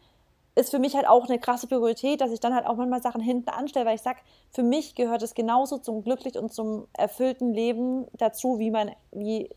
[0.56, 3.22] ist für mich halt auch eine krasse Priorität, dass ich dann halt auch manchmal Sachen
[3.22, 4.20] hinten anstelle, weil ich sage,
[4.52, 9.50] für mich gehört es genauso zum glücklich und zum erfüllten Leben dazu, wie mein, wie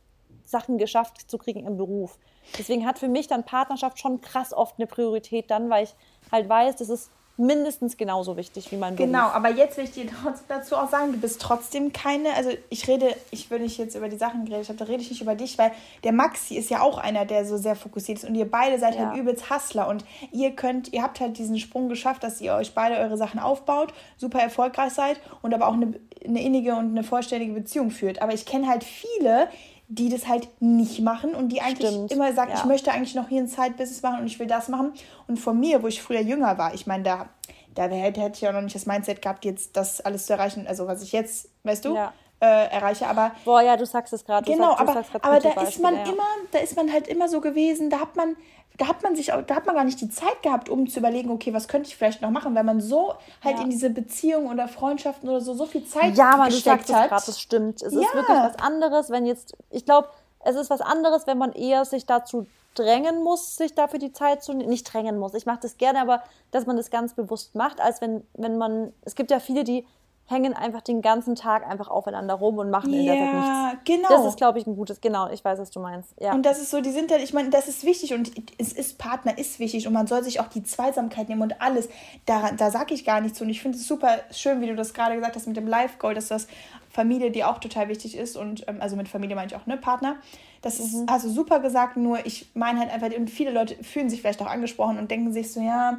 [0.44, 2.18] Sachen geschafft zu kriegen im Beruf.
[2.58, 5.94] Deswegen hat für mich dann Partnerschaft schon krass oft eine Priorität dann, weil ich
[6.32, 9.10] halt weiß, das ist mindestens genauso wichtig wie mein Beruf.
[9.10, 12.50] Genau, aber jetzt will ich dir trotzdem dazu auch sagen, du bist trotzdem keine, also
[12.70, 15.20] ich rede, ich will nicht jetzt über die Sachen geredet habe, da rede ich nicht
[15.20, 15.72] über dich, weil
[16.04, 18.92] der Maxi ist ja auch einer, der so sehr fokussiert ist und ihr beide seid
[18.92, 19.10] halt ja.
[19.10, 22.74] halt übelst Hustler und ihr könnt, ihr habt halt diesen Sprung geschafft, dass ihr euch
[22.74, 27.02] beide eure Sachen aufbaut, super erfolgreich seid und aber auch eine, eine innige und eine
[27.02, 28.22] vollständige Beziehung führt.
[28.22, 29.48] Aber ich kenne halt viele,
[29.88, 32.12] die das halt nicht machen und die eigentlich Stimmt.
[32.12, 32.58] immer sagen, ja.
[32.58, 34.92] ich möchte eigentlich noch hier ein Side-Business machen und ich will das machen.
[35.28, 37.28] Und von mir, wo ich früher jünger war, ich meine, da,
[37.74, 40.66] da hätte, hätte ich auch noch nicht das Mindset gehabt, jetzt das alles zu erreichen,
[40.66, 42.12] also was ich jetzt, weißt du, ja.
[42.40, 43.06] Äh, erreiche.
[43.06, 44.50] Aber boah, ja, du sagst es gerade.
[44.50, 46.04] Genau, sagst, aber, aber da ist man ja.
[46.04, 48.36] immer, da ist man halt immer so gewesen, da hat man
[48.78, 51.30] da hat man sich da hat man gar nicht die Zeit gehabt, um zu überlegen,
[51.30, 53.62] okay, was könnte ich vielleicht noch machen, weil man so halt ja.
[53.62, 56.94] in diese Beziehungen oder Freundschaften oder so so viel Zeit ja, aber gesteckt du sagst
[56.94, 57.08] hat.
[57.08, 57.82] Grad, das stimmt.
[57.82, 58.00] Es ja.
[58.00, 60.08] ist wirklich was anderes, wenn jetzt ich glaube,
[60.44, 64.42] es ist was anderes, wenn man eher sich dazu drängen muss, sich dafür die Zeit
[64.42, 64.68] zu nehmen.
[64.68, 68.00] Nicht drängen muss, ich mache das gerne, aber dass man das ganz bewusst macht, als
[68.00, 69.86] wenn, wenn man, es gibt ja viele, die
[70.28, 73.84] hängen einfach den ganzen Tag einfach aufeinander rum und machen in der Zeit nichts.
[73.84, 74.08] genau.
[74.08, 76.10] Das ist, glaube ich, ein gutes, genau, ich weiß, was du meinst.
[76.20, 76.32] Ja.
[76.32, 78.98] Und das ist so, die sind ja, ich meine, das ist wichtig und es ist,
[78.98, 81.88] Partner ist wichtig und man soll sich auch die Zweisamkeit nehmen und alles.
[82.26, 84.94] Da, da sage ich gar nichts und ich finde es super schön, wie du das
[84.94, 86.48] gerade gesagt hast mit dem Life-Goal, dass das
[86.90, 89.76] Familie dir auch total wichtig ist und, ähm, also mit Familie meine ich auch, ne,
[89.76, 90.16] Partner.
[90.62, 91.06] Das ist, mhm.
[91.08, 94.42] hast du super gesagt, nur ich meine halt einfach, und viele Leute fühlen sich vielleicht
[94.42, 95.98] auch angesprochen und denken sich so, ja,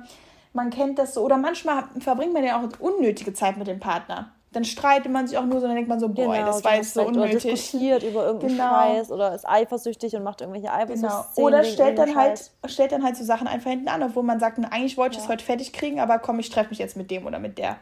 [0.58, 1.22] man kennt das so.
[1.22, 4.34] Oder manchmal verbringt man ja auch unnötige Zeit mit dem Partner.
[4.52, 6.76] Dann streitet man sich auch nur so, dann denkt man so, boah, genau, das war
[6.76, 7.46] jetzt so unnötig.
[7.46, 8.70] Oder diskutiert über irgendeinen genau.
[8.70, 11.34] Scheiß oder ist eifersüchtig und macht irgendwelche Eifersuchtsszenen.
[11.36, 11.48] Genau.
[11.48, 14.58] Oder stellt dann, halt, stellt dann halt so Sachen einfach hinten an, obwohl man sagt,
[14.58, 15.24] eigentlich wollte ich ja.
[15.26, 17.78] es heute fertig kriegen, aber komm, ich treffe mich jetzt mit dem oder mit der.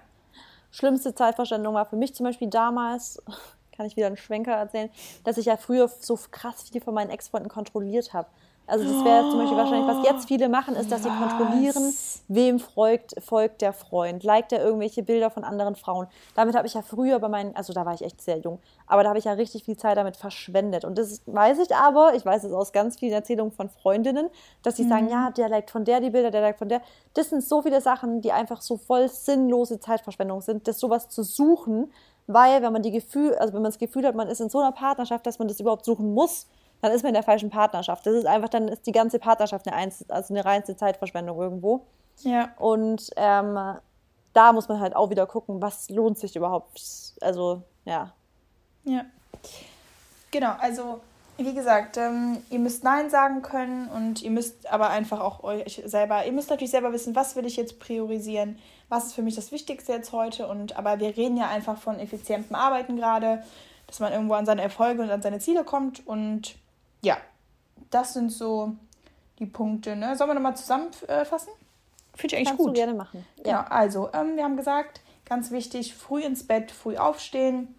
[0.72, 3.24] Schlimmste Zeitverschwendung war für mich zum Beispiel damals,
[3.78, 4.90] kann ich wieder einen Schwenker erzählen,
[5.24, 8.28] dass ich ja früher so krass viel von meinen Ex-Freunden kontrolliert habe.
[8.68, 11.94] Also das wäre zum Beispiel wahrscheinlich, was jetzt viele machen, ist, dass sie kontrollieren,
[12.28, 14.24] wem folgt, folgt der Freund.
[14.24, 16.08] Liked er irgendwelche Bilder von anderen Frauen.
[16.34, 19.04] Damit habe ich ja früher bei meinen, also da war ich echt sehr jung, aber
[19.04, 20.84] da habe ich ja richtig viel Zeit damit verschwendet.
[20.84, 24.30] Und das weiß ich aber, ich weiß es aus ganz vielen Erzählungen von Freundinnen,
[24.64, 24.90] dass sie mhm.
[24.90, 26.82] sagen, ja, der liked von der die Bilder, der liked von der.
[27.14, 31.22] Das sind so viele Sachen, die einfach so voll sinnlose Zeitverschwendung sind, das sowas zu
[31.22, 31.92] suchen,
[32.28, 34.60] weil wenn man die Gefühl, also wenn man das Gefühl hat, man ist in so
[34.60, 36.48] einer Partnerschaft, dass man das überhaupt suchen muss,
[36.82, 38.06] dann ist man in der falschen Partnerschaft.
[38.06, 41.86] Das ist einfach, dann ist die ganze Partnerschaft eine, Einzel also eine reinste Zeitverschwendung irgendwo.
[42.22, 42.50] Ja.
[42.58, 43.58] Und ähm,
[44.34, 46.82] da muss man halt auch wieder gucken, was lohnt sich überhaupt.
[47.22, 48.14] Also, ja.
[48.84, 49.06] Ja.
[50.32, 51.02] Genau, also
[51.38, 55.82] wie gesagt, ähm, ihr müsst Nein sagen können und ihr müsst aber einfach auch euch
[55.86, 58.58] selber, ihr müsst natürlich selber wissen, was will ich jetzt priorisieren,
[58.88, 62.00] was ist für mich das Wichtigste jetzt heute und aber wir reden ja einfach von
[62.00, 63.44] effizientem Arbeiten gerade,
[63.88, 66.56] dass man irgendwo an seine Erfolge und an seine Ziele kommt und
[67.06, 67.18] ja,
[67.92, 68.76] das sind so
[69.40, 69.96] die Punkte.
[69.96, 70.16] Ne?
[70.16, 71.54] Sollen wir nochmal zusammenfassen?
[72.16, 72.70] Finde ich eigentlich Kannst gut.
[72.70, 73.26] Du gerne machen.
[73.38, 73.44] Ja.
[73.44, 77.76] Genau, also ähm, wir haben gesagt, ganz wichtig, früh ins Bett, früh aufstehen.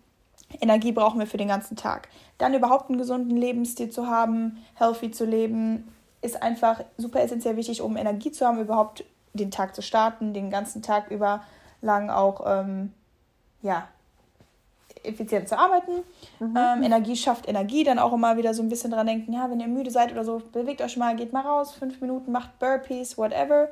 [0.61, 2.09] Energie brauchen wir für den ganzen Tag.
[2.39, 7.83] Dann überhaupt einen gesunden Lebensstil zu haben, healthy zu leben, ist einfach super essentiell wichtig,
[7.83, 11.43] um Energie zu haben, überhaupt den Tag zu starten, den ganzen Tag über
[11.83, 12.93] lang auch ähm,
[13.63, 13.89] ja,
[15.03, 16.03] effizient zu arbeiten.
[16.41, 16.57] Mhm.
[16.57, 19.61] Ähm, Energie schafft Energie, dann auch immer wieder so ein bisschen dran denken, ja, wenn
[19.61, 23.17] ihr müde seid oder so, bewegt euch mal, geht mal raus, fünf Minuten, macht Burpees,
[23.17, 23.69] whatever.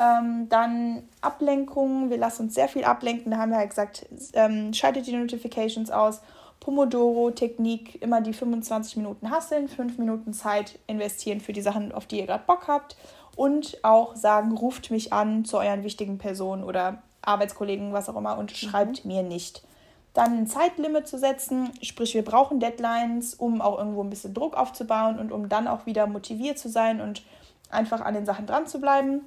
[0.00, 4.72] Ähm, dann Ablenkungen, wir lassen uns sehr viel ablenken, da haben wir halt gesagt, ähm,
[4.72, 6.22] schaltet die Notifications aus.
[6.60, 12.20] Pomodoro-Technik, immer die 25 Minuten hasseln, 5 Minuten Zeit investieren für die Sachen, auf die
[12.20, 12.96] ihr gerade Bock habt.
[13.34, 18.38] Und auch sagen, ruft mich an zu euren wichtigen Personen oder Arbeitskollegen, was auch immer,
[18.38, 18.54] und mhm.
[18.54, 19.64] schreibt mir nicht
[20.14, 24.56] dann ein Zeitlimit zu setzen, sprich wir brauchen Deadlines, um auch irgendwo ein bisschen Druck
[24.56, 27.22] aufzubauen und um dann auch wieder motiviert zu sein und
[27.70, 29.22] einfach an den Sachen dran zu bleiben.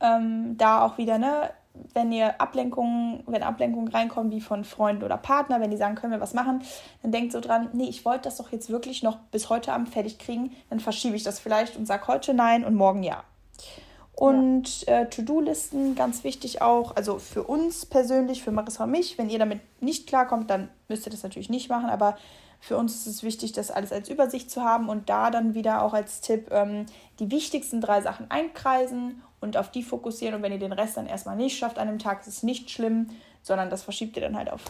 [0.00, 1.50] Ähm, da auch wieder, ne,
[1.94, 6.12] wenn ihr Ablenkungen, wenn Ablenkungen reinkommen wie von Freunden oder Partner, wenn die sagen, können
[6.12, 6.62] wir was machen,
[7.02, 9.88] dann denkt so dran, nee, ich wollte das doch jetzt wirklich noch bis heute Abend
[9.88, 13.24] fertig kriegen, dann verschiebe ich das vielleicht und sage heute nein und morgen ja.
[14.14, 15.00] Und ja.
[15.00, 19.38] äh, To-Do-Listen, ganz wichtig auch, also für uns persönlich, für Marissa und mich, wenn ihr
[19.38, 22.16] damit nicht klarkommt, dann müsst ihr das natürlich nicht machen, aber
[22.60, 25.82] für uns ist es wichtig, das alles als Übersicht zu haben und da dann wieder
[25.82, 26.84] auch als Tipp ähm,
[27.18, 30.34] die wichtigsten drei Sachen einkreisen und auf die fokussieren.
[30.34, 32.70] Und wenn ihr den Rest dann erstmal nicht schafft an einem Tag, ist es nicht
[32.70, 33.08] schlimm,
[33.42, 34.60] sondern das verschiebt ihr dann halt auf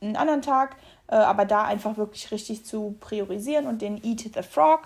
[0.00, 0.76] einen anderen Tag.
[1.08, 4.82] Äh, aber da einfach wirklich richtig zu priorisieren und den Eat the Frog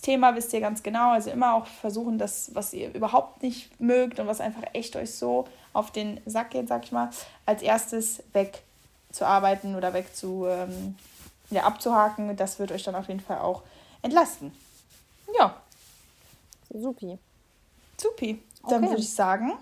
[0.00, 1.10] Thema wisst ihr ganz genau.
[1.12, 5.14] Also immer auch versuchen, das, was ihr überhaupt nicht mögt und was einfach echt euch
[5.14, 7.10] so auf den Sack geht, sag ich mal,
[7.46, 10.96] als erstes wegzuarbeiten oder wegzu, ähm,
[11.50, 12.36] ja, abzuhaken.
[12.36, 13.62] Das wird euch dann auf jeden Fall auch
[14.02, 14.52] entlasten.
[15.38, 15.56] Ja.
[16.70, 17.18] Supi.
[18.00, 18.42] Supi.
[18.68, 18.88] Dann Okay.
[18.90, 19.52] würde ich sagen,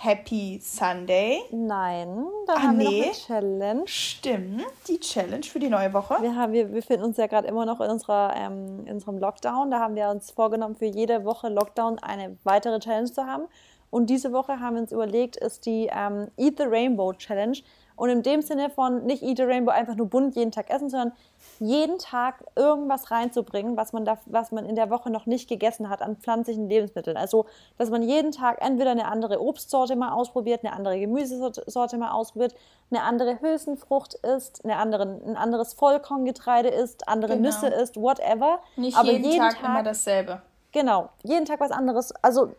[0.00, 1.40] Happy Sunday.
[1.50, 3.02] Nein, da Ah, haben wir noch nee.
[3.06, 3.82] eine Challenge.
[3.86, 6.18] Stimmt, die Challenge für die neue Woche.
[6.20, 9.72] Wir, haben, wir befinden uns ja gerade immer noch in, unserer, ähm, in unserem Lockdown.
[9.72, 13.46] Da haben wir uns vorgenommen, für jede Woche Lockdown eine weitere Challenge zu haben.
[13.90, 17.58] Und diese Woche haben wir uns überlegt, ist die ähm, Eat the Rainbow Challenge.
[17.96, 20.90] Und in dem Sinne von nicht Eat the Rainbow einfach nur bunt jeden Tag essen,
[20.90, 21.12] sondern
[21.60, 25.88] jeden Tag irgendwas reinzubringen, was man, da, was man in der Woche noch nicht gegessen
[25.88, 27.16] hat an pflanzlichen Lebensmitteln.
[27.16, 27.46] Also,
[27.76, 32.54] dass man jeden Tag entweder eine andere Obstsorte mal ausprobiert, eine andere Gemüsesorte mal ausprobiert,
[32.90, 37.48] eine andere Hülsenfrucht isst, eine andere, ein anderes Vollkorngetreide isst, andere Genau.
[37.48, 38.60] Nüsse isst, whatever.
[38.76, 40.42] Nicht Aber jeden, Tag, immer dasselbe.
[40.72, 42.12] Genau, jeden Tag was anderes.
[42.22, 42.52] Also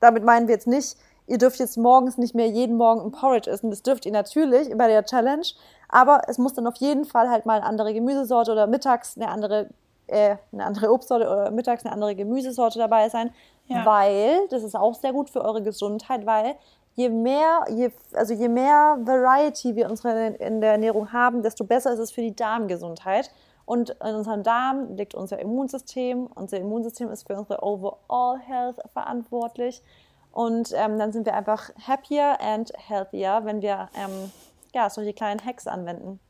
[0.00, 0.96] damit meinen wir jetzt nicht,
[1.26, 3.70] ihr dürft jetzt morgens nicht mehr jeden Morgen ein Porridge essen.
[3.70, 5.46] Das dürft ihr natürlich bei der Challenge.
[5.88, 9.28] Aber es muss dann auf jeden Fall halt mal eine andere Gemüsesorte oder mittags eine
[9.28, 9.68] andere,
[10.06, 13.32] äh, eine andere Obstsorte oder mittags eine andere Gemüsesorte dabei sein.
[13.66, 13.84] Ja.
[13.84, 16.54] Weil, das ist auch sehr gut für eure Gesundheit, weil
[16.94, 21.92] je mehr, je, also je mehr Variety wir unsere, in der Ernährung haben, desto besser
[21.92, 23.30] ist es für die Darmgesundheit.
[23.66, 26.28] Und in unserem Darm liegt unser Immunsystem.
[26.34, 29.82] Unser Immunsystem ist für unsere Overall Health verantwortlich.
[30.30, 34.30] Und ähm, dann sind wir einfach happier and healthier, wenn wir ähm,
[34.76, 36.20] ja, solche kleinen Hacks anwenden.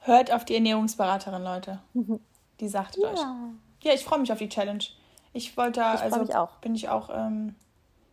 [0.00, 1.80] Hört auf die Ernährungsberaterin, Leute.
[2.60, 3.18] Die sagt es euch.
[3.80, 4.84] Ja, ich freue mich auf die Challenge.
[5.32, 6.56] Ich wollte, Ich also mich auch.
[6.56, 7.54] bin ich auch, ähm,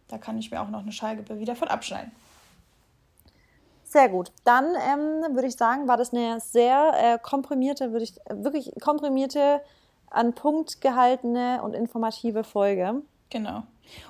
[0.08, 2.12] da kann ich mir auch noch eine Scheibe wieder von abschneiden.
[3.84, 4.32] Sehr gut.
[4.46, 9.62] Dann ähm, würde ich sagen, war das eine sehr äh, komprimierte, würde ich wirklich komprimierte,
[10.10, 13.02] an Punkt gehaltene und informative Folge.
[13.30, 13.64] Genau.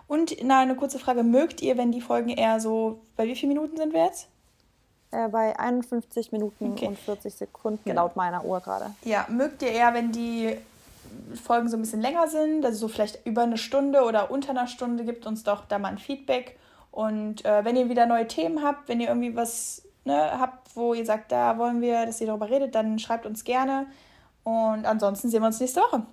[0.08, 3.54] Und na, eine kurze Frage: Mögt ihr, wenn die Folgen eher so, bei wie vielen
[3.54, 4.30] Minuten sind wir jetzt?
[5.12, 6.88] Äh, bei 51 Minuten Okay.
[6.88, 8.04] und 40 Sekunden, Genau.
[8.04, 8.92] laut meiner Uhr gerade.
[9.04, 10.58] Ja, mögt ihr eher, wenn die
[11.44, 14.68] Folgen so ein bisschen länger sind, also so vielleicht über eine Stunde oder unter einer
[14.68, 16.58] Stunde, gebt uns doch da mal ein Feedback.
[16.92, 20.94] Und äh, wenn ihr wieder neue Themen habt, wenn ihr irgendwie was ne, habt, wo
[20.94, 23.86] ihr sagt, da wollen wir, dass ihr darüber redet, dann schreibt uns gerne.
[24.44, 26.04] Und ansonsten sehen wir uns nächste Woche.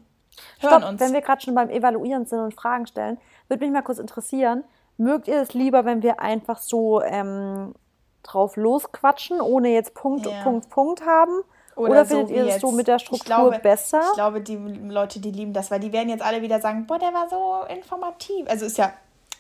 [0.61, 1.01] Hören Stopp, uns.
[1.01, 3.19] wenn wir gerade schon beim Evaluieren sind und Fragen stellen,
[3.49, 4.65] würde mich mal kurz interessieren,
[4.97, 7.75] mögt ihr es lieber, wenn wir einfach so ähm,
[8.23, 10.43] drauf losquatschen, ohne jetzt Punkt, Ja.
[10.43, 11.43] Punkt, Punkt haben?
[11.75, 14.03] Oder, Oder so findet wie ihr es so mit der Ich Struktur glaube- besser?
[14.11, 16.99] Ich glaube, die Leute, die lieben das, weil die werden jetzt alle wieder sagen, boah,
[16.99, 18.47] der war so informativ.
[18.49, 18.93] Also ist ja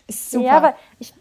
[0.06, 0.44] ist super.
[0.44, 1.12] Ja, aber ich.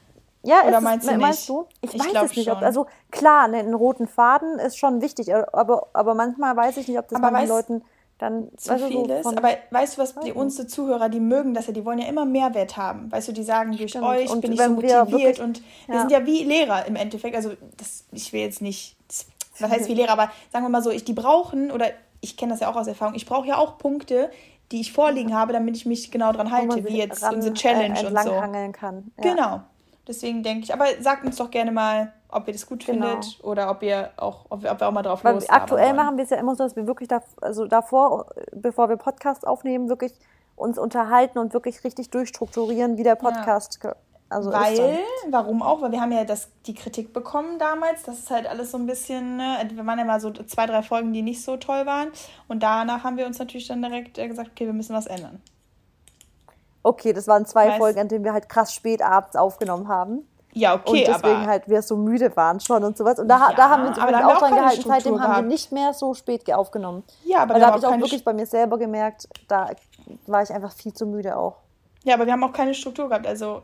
[0.44, 1.50] Ja, Oder ist es- meinst du meinst nicht?
[1.50, 1.66] du?
[1.82, 2.50] Ich, Ich weiß es nicht.
[2.52, 6.88] Ob, also klar, ne, einen roten Faden ist schon wichtig, aber, aber manchmal weiß ich
[6.88, 7.82] nicht, ob das Aber manchen weißt- Leuten
[8.22, 11.56] dann zu weißt du, viel so Aber weißt du, was die unsere Zuhörer, die mögen
[11.56, 13.12] das ja, die wollen ja immer Mehrwert haben.
[13.12, 14.06] Weißt du, die sagen, durch Stimmt.
[14.06, 16.02] euch Und bin ich so motiviert wirklich- und wir ja.
[16.02, 17.36] sind ja wie Lehrer im Endeffekt.
[17.36, 18.96] Also das, ich will jetzt nicht,
[19.58, 21.88] was heißt wie Lehrer, aber sagen wir mal so, ich, die brauchen, oder
[22.22, 24.30] ich kenne das ja auch aus Erfahrung, ich brauche ja auch Punkte,
[24.72, 28.00] die ich vorliegen habe, damit ich mich genau dran halte, wie jetzt ran, unsere Challenge
[28.00, 28.32] äh, und so.
[28.72, 29.12] kann.
[29.18, 29.34] Ja.
[29.34, 29.62] Genau.
[30.08, 33.08] Deswegen denke ich, aber sagt uns doch gerne mal, ob ihr das gut Genau.
[33.08, 35.94] findet oder ob ihr auch, ob wir, ob wir auch mal drauf Weil los aktuell
[35.94, 39.46] machen wir es ja immer so, dass wir wirklich da, also davor, bevor wir Podcast
[39.46, 40.14] aufnehmen, wirklich
[40.56, 43.94] uns unterhalten und wirklich richtig durchstrukturieren, wie der Podcast ge-
[44.30, 45.82] also Weil, warum auch?
[45.82, 48.04] Weil wir haben ja das, die Kritik bekommen damals.
[48.04, 50.84] Das ist halt alles so ein bisschen, ne, wir waren ja mal so zwei, drei
[50.84, 52.08] Folgen, die nicht so toll waren.
[52.48, 55.42] Und danach haben wir uns natürlich dann direkt äh, gesagt, okay, wir müssen was ändern.
[56.84, 60.28] Okay, das waren zwei Weißt- Folgen, an denen wir halt krass spät abends aufgenommen haben.
[60.54, 63.20] Ja, okay, und deswegen aber halt wir so müde waren schon und sowas.
[63.20, 64.82] Und da, Ja, da haben wir uns übrigens auch dran gehalten.
[64.82, 65.48] Seitdem Struktur haben wir gehabt.
[65.48, 67.04] nicht mehr so spät ge- aufgenommen.
[67.24, 69.70] ja, aber Weil da habe ich auch wirklich bei mir selber gemerkt, da
[70.28, 71.56] war ich einfach viel zu müde auch.
[72.04, 73.26] ja, aber wir haben auch keine Struktur gehabt.
[73.28, 73.62] Also,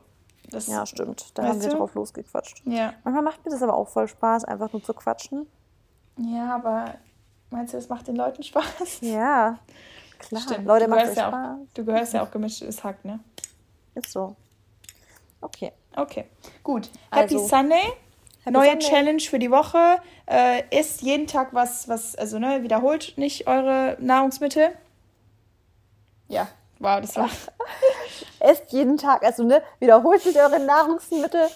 [0.49, 1.37] das, Ja, stimmt.
[1.37, 1.75] Da haben wir du?
[1.77, 2.61] drauf losgequatscht.
[2.65, 2.93] ja.
[3.03, 5.45] Manchmal macht mir das aber auch voll Spaß, einfach nur zu quatschen.
[6.17, 6.93] Ja, aber
[7.49, 9.01] meinst du, das macht den Leuten Spaß?
[9.01, 9.59] Ja,
[10.19, 10.41] klar.
[10.41, 10.65] Stimmt.
[10.65, 11.33] Leute, du macht ja Spaß.
[11.33, 13.19] auch, Du gehörst ja auch gemischtes Hack, ne?
[13.93, 14.35] Ist so.
[15.41, 15.73] Okay.
[15.97, 16.25] Okay,
[16.63, 16.89] gut.
[17.11, 17.81] Happy Also, Sunday.
[18.43, 18.87] Happy Neue Sunday.
[18.87, 19.97] Challenge für die Woche.
[20.27, 24.69] Äh, isst jeden Tag was, was, also ne, wiederholt nicht eure Nahrungsmittel.
[26.27, 26.47] Ja,
[26.79, 27.29] wow, das war.
[28.39, 31.49] Esst jeden Tag, also ne, wiederholt sich eure Nahrungsmittel.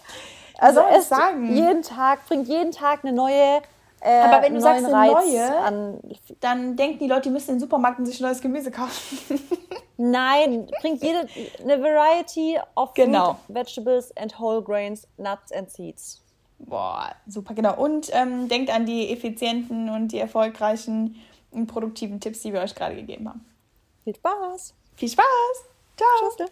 [0.58, 1.54] Also esst sagen?
[1.56, 3.62] jeden Tag, bringt jeden Tag eine neue.
[4.04, 6.00] Äh, Aber wenn du sagst, eine Reiz neue- an.
[6.40, 9.40] Dann denken die Leute, die müssen in den Supermarkt und sich neues Gemüse kaufen.
[9.98, 11.28] Nein, bringt jede
[11.62, 13.38] eine Variety of Genau.
[13.46, 16.22] fruit, vegetables and whole grains, nuts and seeds.
[16.58, 17.76] Boah, super, genau.
[17.80, 21.16] Und ähm, denkt an die effizienten und die erfolgreichen
[21.52, 23.46] und produktiven Tipps, die wir euch gerade gegeben haben.
[24.04, 24.74] Viel Spaß.
[24.96, 25.26] Viel Spaß!
[25.98, 26.30] Ciao!
[26.38, 26.48] Tschüss.